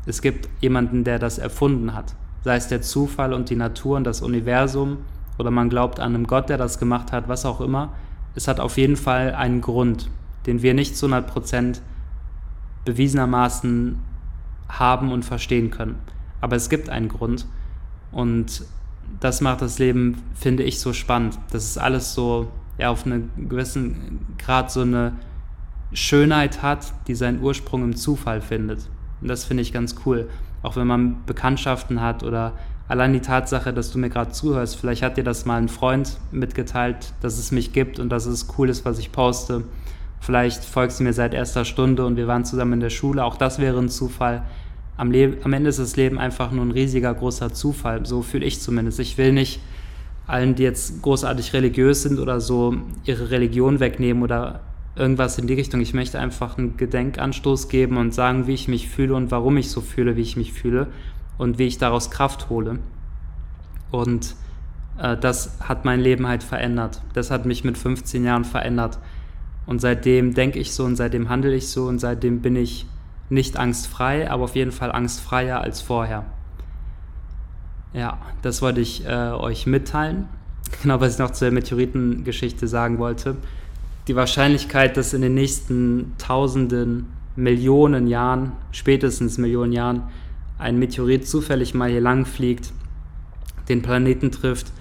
[0.04, 4.04] Es gibt jemanden, der das erfunden hat sei es der Zufall und die Natur und
[4.04, 4.98] das Universum
[5.38, 7.92] oder man glaubt an einen Gott, der das gemacht hat, was auch immer.
[8.34, 10.10] Es hat auf jeden Fall einen Grund,
[10.46, 11.80] den wir nicht zu 100%
[12.84, 13.98] bewiesenermaßen
[14.68, 15.98] haben und verstehen können.
[16.40, 17.46] Aber es gibt einen Grund
[18.10, 18.64] und
[19.20, 21.38] das macht das Leben, finde ich, so spannend.
[21.50, 25.12] Das ist alles so ja, auf einen gewissen Grad so eine
[25.92, 28.88] Schönheit hat, die seinen Ursprung im Zufall findet.
[29.20, 30.28] Und das finde ich ganz cool
[30.62, 32.52] auch wenn man Bekanntschaften hat oder
[32.88, 36.18] allein die Tatsache, dass du mir gerade zuhörst, vielleicht hat dir das mal ein Freund
[36.30, 39.64] mitgeteilt, dass es mich gibt und dass es cool ist, was ich poste.
[40.20, 43.24] Vielleicht folgst du mir seit erster Stunde und wir waren zusammen in der Schule.
[43.24, 44.42] Auch das wäre ein Zufall.
[44.96, 48.06] Am, am Ende ist das Leben einfach nur ein riesiger, großer Zufall.
[48.06, 49.00] So fühle ich zumindest.
[49.00, 49.60] Ich will nicht
[50.26, 54.60] allen, die jetzt großartig religiös sind oder so, ihre Religion wegnehmen oder
[54.94, 55.80] irgendwas in die Richtung.
[55.80, 59.70] Ich möchte einfach einen Gedenkanstoß geben und sagen, wie ich mich fühle und warum ich
[59.70, 60.88] so fühle, wie ich mich fühle
[61.38, 62.78] und wie ich daraus Kraft hole.
[63.90, 64.36] Und
[64.98, 67.02] äh, das hat mein Leben halt verändert.
[67.14, 68.98] Das hat mich mit 15 Jahren verändert.
[69.64, 72.86] Und seitdem denke ich so und seitdem handle ich so und seitdem bin ich
[73.30, 76.24] nicht angstfrei, aber auf jeden Fall angstfreier als vorher.
[77.94, 80.28] Ja, das wollte ich äh, euch mitteilen.
[80.82, 83.36] Genau, was ich noch zur Meteoritengeschichte sagen wollte
[84.08, 90.02] die Wahrscheinlichkeit, dass in den nächsten Tausenden, Millionen Jahren, spätestens Millionen Jahren,
[90.58, 92.72] ein Meteorit zufällig mal hier lang fliegt,
[93.68, 94.72] den Planeten trifft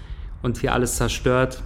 [0.42, 1.62] und hier alles zerstört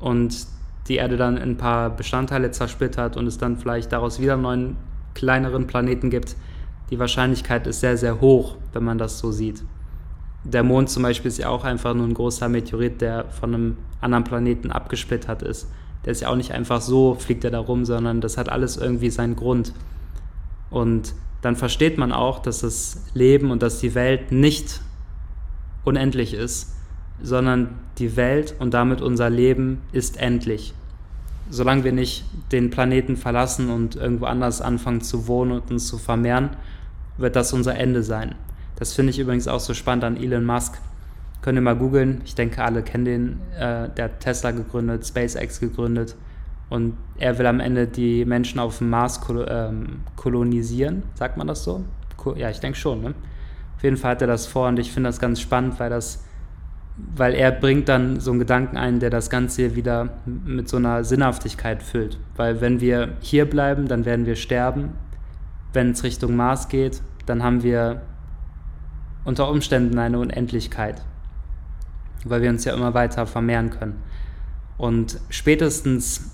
[0.00, 0.46] und
[0.88, 4.42] die Erde dann in ein paar Bestandteile zersplittert und es dann vielleicht daraus wieder einen
[4.42, 4.76] neuen
[5.14, 6.36] kleineren Planeten gibt,
[6.90, 9.62] die Wahrscheinlichkeit ist sehr, sehr hoch, wenn man das so sieht.
[10.44, 13.76] Der Mond zum Beispiel ist ja auch einfach nur ein großer Meteorit, der von einem
[14.00, 15.68] anderen Planeten abgesplittert ist
[16.04, 18.76] der ist ja auch nicht einfach so, fliegt er da rum, sondern das hat alles
[18.76, 19.72] irgendwie seinen Grund.
[20.70, 24.80] Und dann versteht man auch, dass das Leben und dass die Welt nicht
[25.84, 26.74] unendlich ist,
[27.22, 30.74] sondern die Welt und damit unser Leben ist endlich.
[31.50, 35.98] Solange wir nicht den Planeten verlassen und irgendwo anders anfangen zu wohnen und uns zu
[35.98, 36.50] vermehren,
[37.18, 38.34] wird das unser Ende sein.
[38.76, 40.80] Das finde ich übrigens auch so spannend an Elon Musk
[41.42, 42.22] Könnt ihr mal googeln.
[42.24, 43.40] Ich denke, alle kennen den.
[43.58, 46.16] Äh, der hat Tesla gegründet, SpaceX gegründet.
[46.70, 51.02] Und er will am Ende die Menschen auf dem Mars kol ähm, kolonisieren.
[51.14, 51.84] Sagt man das so?
[52.16, 53.02] Ko ja, ich denke schon.
[53.02, 53.14] Ne?
[53.76, 56.24] Auf jeden Fall hat er das vor und ich finde das ganz spannend, weil das
[57.16, 61.04] weil er bringt dann so einen Gedanken ein, der das Ganze wieder mit so einer
[61.04, 62.18] Sinnhaftigkeit füllt.
[62.36, 64.90] Weil wenn wir hier bleiben, dann werden wir sterben.
[65.72, 68.02] Wenn es Richtung Mars geht, dann haben wir
[69.24, 71.02] unter Umständen eine Unendlichkeit
[72.24, 74.02] weil wir uns ja immer weiter vermehren können.
[74.78, 76.30] Und spätestens,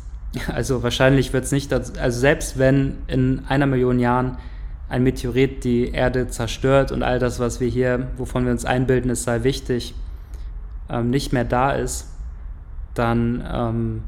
[0.48, 4.38] also wahrscheinlich wird es nicht, also selbst wenn in einer Million Jahren
[4.88, 9.10] ein Meteorit die Erde zerstört und all das, was wir hier, wovon wir uns einbilden,
[9.10, 9.94] es sei wichtig,
[10.88, 12.08] ähm, nicht mehr da ist,
[12.94, 14.02] dann, ähm,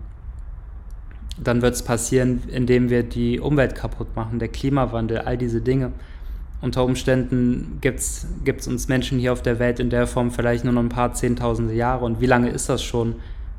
[1.42, 5.92] dann wird es passieren, indem wir die Umwelt kaputt machen, der Klimawandel, all diese Dinge
[6.62, 10.74] unter Umständen gibt es uns Menschen hier auf der Welt in der Form vielleicht nur
[10.74, 12.04] noch ein paar Zehntausende Jahre.
[12.04, 13.14] Und wie lange ist das schon,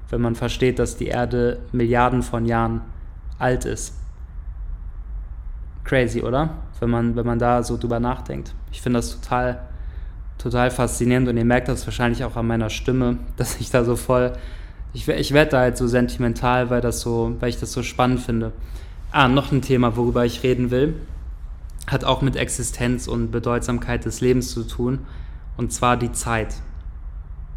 [0.10, 2.82] wenn man versteht, dass die Erde Milliarden von Jahren
[3.40, 3.96] alt ist?
[5.84, 6.52] Crazy, oder?
[6.80, 8.54] Wenn man, wenn man da so drüber nachdenkt.
[8.72, 9.64] Ich finde das total,
[10.38, 13.96] total faszinierend und ihr merkt das wahrscheinlich auch an meiner Stimme, dass ich da so
[13.96, 14.34] voll.
[14.94, 18.20] Ich, ich werde da halt so sentimental, weil, das so, weil ich das so spannend
[18.20, 18.52] finde.
[19.12, 20.96] Ah, noch ein Thema, worüber ich reden will
[21.92, 25.00] hat auch mit Existenz und Bedeutsamkeit des Lebens zu tun,
[25.58, 26.56] und zwar die Zeit.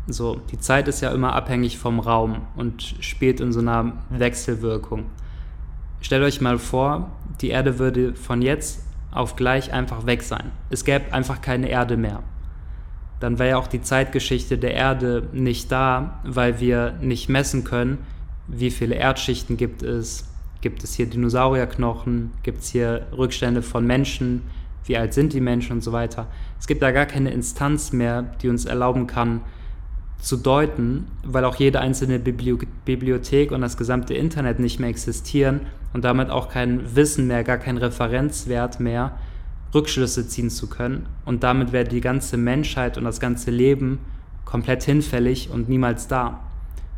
[0.07, 5.07] So, die Zeit ist ja immer abhängig vom Raum und spielt in so einer Wechselwirkung.
[6.01, 7.11] Stellt euch mal vor,
[7.41, 10.51] die Erde würde von jetzt auf gleich einfach weg sein.
[10.69, 12.23] Es gäbe einfach keine Erde mehr.
[13.21, 17.99] Dann wäre ja auch die Zeitgeschichte der Erde nicht da, weil wir nicht messen können,
[18.49, 20.29] wie viele Erdschichten gibt es,
[20.65, 22.31] Gibt es hier Dinosaurierknochen?
[22.43, 24.41] Gibt es hier Rückstände von Menschen?
[24.87, 26.27] Wie alt sind die Menschen und so weiter?
[26.59, 29.43] Es gibt da gar keine Instanz mehr, die uns erlauben kann,
[30.19, 35.61] zu deuten, weil auch jede einzelne Bibliothek und das gesamte Internet nicht mehr existieren
[35.93, 39.19] und damit auch kein Wissen mehr, gar kein Referenzwert mehr,
[39.75, 41.05] Rückschlüsse ziehen zu können.
[41.27, 43.99] Und damit wäre die ganze Menschheit und das ganze Leben
[44.47, 46.41] komplett hinfällig und niemals da.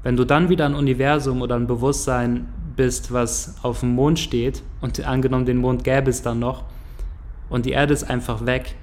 [0.05, 2.47] Wenn du dann wieder ein Universum oder ein Bewusstsein
[2.77, 6.65] bist, was auf dem Mond steht, und angenommen den Mond gäbe es dann noch,
[7.49, 8.77] und die Erde ist einfach weg,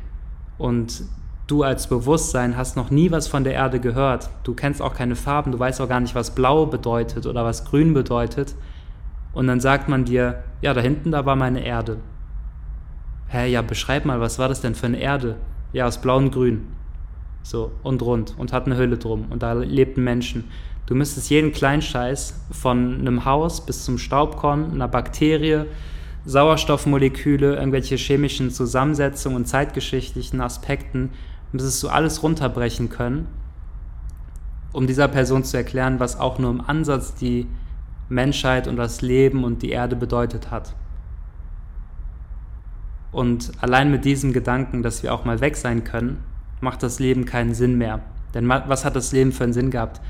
[0.58, 1.04] und
[1.48, 5.16] du als Bewusstsein hast noch nie was von der Erde gehört, du kennst auch keine
[5.16, 8.56] Farben, du weißt auch gar nicht, was blau bedeutet oder was grün bedeutet,
[9.34, 11.98] und dann sagt man dir, ja, da hinten, da war meine Erde.
[13.28, 15.38] Hä, ja, beschreib mal, was war das denn für eine Erde?
[15.72, 16.68] Ja, aus blau und grün.
[17.42, 20.46] So, und rund und hat eine Hülle drum und da lebten Menschen.
[20.86, 25.66] Du müsstest jeden Kleinscheiß von einem Haus bis zum Staubkorn, einer Bakterie,
[26.26, 31.12] Sauerstoffmoleküle, irgendwelche chemischen Zusammensetzungen und zeitgeschichtlichen Aspekten,
[31.52, 33.28] müsstest du alles runterbrechen können,
[34.72, 37.48] um dieser Person zu erklären, was auch nur im Ansatz die
[38.10, 40.76] Menschheit und das Leben und die Erde bedeutet hat.
[43.12, 46.24] Und allein mit diesem Gedanken, dass wir auch mal weg sein können,
[46.62, 48.02] macht das Leben keinen Sinn mehr.
[48.34, 50.02] Denn was hat das Leben für einen Sinn gehabt?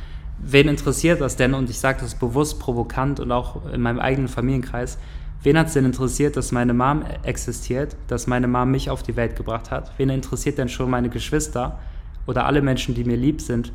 [0.45, 1.53] Wen interessiert das denn?
[1.53, 4.97] Und ich sage das bewusst provokant und auch in meinem eigenen Familienkreis.
[5.41, 9.15] Wen hat es denn interessiert, dass meine Mom existiert, dass meine Mom mich auf die
[9.15, 9.91] Welt gebracht hat?
[9.97, 11.79] Wen interessiert denn schon meine Geschwister
[12.27, 13.71] oder alle Menschen, die mir lieb sind,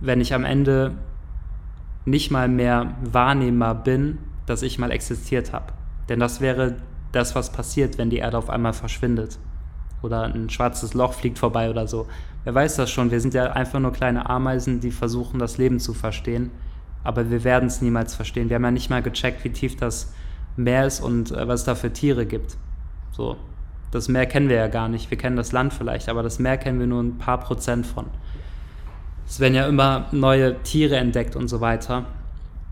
[0.00, 0.92] wenn ich am Ende
[2.04, 5.72] nicht mal mehr wahrnehmbar bin, dass ich mal existiert habe?
[6.08, 6.76] Denn das wäre
[7.12, 9.38] das, was passiert, wenn die Erde auf einmal verschwindet.
[10.02, 12.06] Oder ein schwarzes Loch fliegt vorbei oder so.
[12.48, 13.10] Wer weiß das schon?
[13.10, 16.50] Wir sind ja einfach nur kleine Ameisen, die versuchen, das Leben zu verstehen.
[17.04, 18.48] Aber wir werden es niemals verstehen.
[18.48, 20.14] Wir haben ja nicht mal gecheckt, wie tief das
[20.56, 22.56] Meer ist und äh, was es da für Tiere gibt.
[23.10, 23.36] So.
[23.90, 25.10] Das Meer kennen wir ja gar nicht.
[25.10, 28.06] Wir kennen das Land vielleicht, aber das Meer kennen wir nur ein paar Prozent von.
[29.26, 32.06] Es werden ja immer neue Tiere entdeckt und so weiter.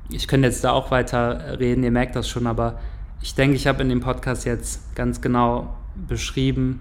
[0.08, 2.78] Ich könnte jetzt da auch weiter reden, ihr merkt das schon, aber
[3.20, 5.76] ich denke, ich habe in dem Podcast jetzt ganz genau
[6.08, 6.80] beschrieben,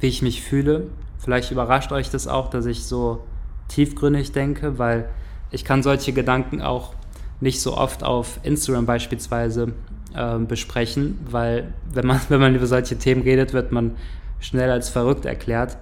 [0.00, 0.88] wie ich mich fühle.
[1.24, 3.24] Vielleicht überrascht euch das auch, dass ich so
[3.68, 5.08] tiefgründig denke, weil
[5.50, 6.92] ich kann solche Gedanken auch
[7.40, 9.72] nicht so oft auf Instagram beispielsweise
[10.14, 13.92] äh, besprechen, weil wenn man, wenn man über solche Themen redet, wird man
[14.38, 15.78] schnell als verrückt erklärt.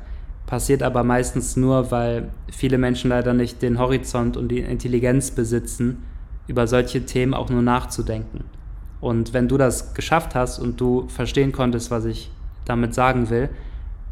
[0.47, 6.05] Passiert aber meistens nur, weil viele Menschen leider nicht den Horizont und die Intelligenz besitzen,
[6.47, 8.45] über solche Themen auch nur nachzudenken.
[9.01, 12.31] Und wenn du das geschafft hast und du verstehen konntest, was ich
[12.65, 13.49] damit sagen will,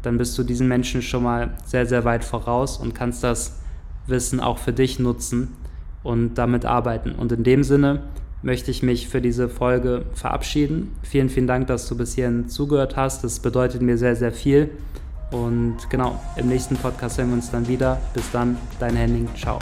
[0.01, 3.59] dann bist du diesen Menschen schon mal sehr, sehr weit voraus und kannst das
[4.07, 5.55] Wissen auch für dich nutzen
[6.03, 7.11] und damit arbeiten.
[7.11, 8.03] Und in dem Sinne
[8.41, 10.91] möchte ich mich für diese Folge verabschieden.
[11.03, 13.23] Vielen, vielen Dank, dass du bis hierhin zugehört hast.
[13.23, 14.69] Das bedeutet mir sehr, sehr viel.
[15.31, 17.99] Und genau, im nächsten Podcast sehen wir uns dann wieder.
[18.13, 19.29] Bis dann, dein Henning.
[19.35, 19.59] Ciao.